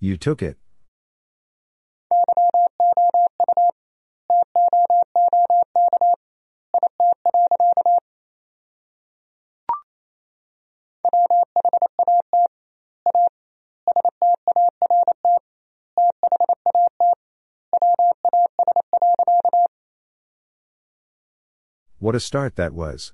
You 0.00 0.18
took 0.18 0.42
it. 0.42 0.58
What 22.06 22.14
a 22.14 22.20
start 22.20 22.54
that 22.54 22.72
was. 22.72 23.12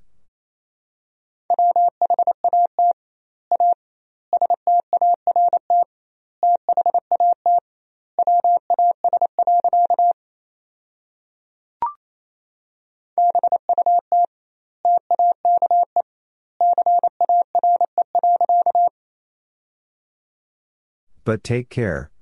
But 21.23 21.43
take 21.43 21.71
care. 21.71 22.12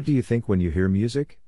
What 0.00 0.06
do 0.06 0.14
you 0.14 0.22
think 0.22 0.48
when 0.48 0.60
you 0.62 0.70
hear 0.70 0.88
music? 0.88 1.38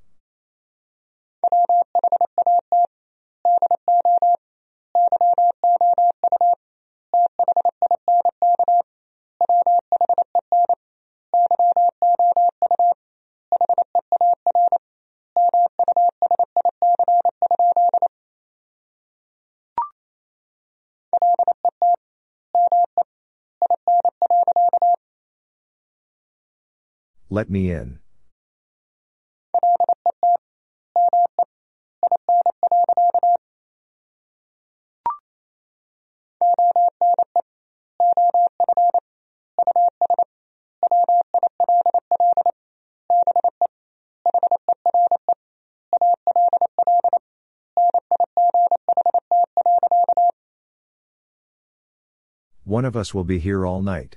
Let 27.30 27.48
me 27.48 27.70
in. 27.70 28.01
One 52.72 52.86
of 52.86 52.96
us 52.96 53.12
will 53.12 53.24
be 53.24 53.38
here 53.38 53.66
all 53.66 53.82
night. 53.82 54.16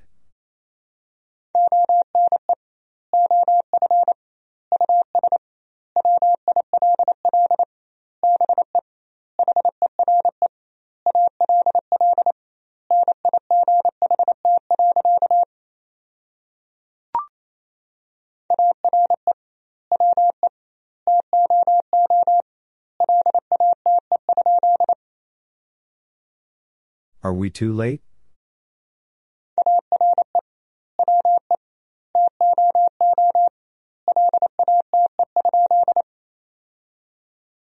Are 27.22 27.34
we 27.34 27.50
too 27.50 27.74
late? 27.74 28.02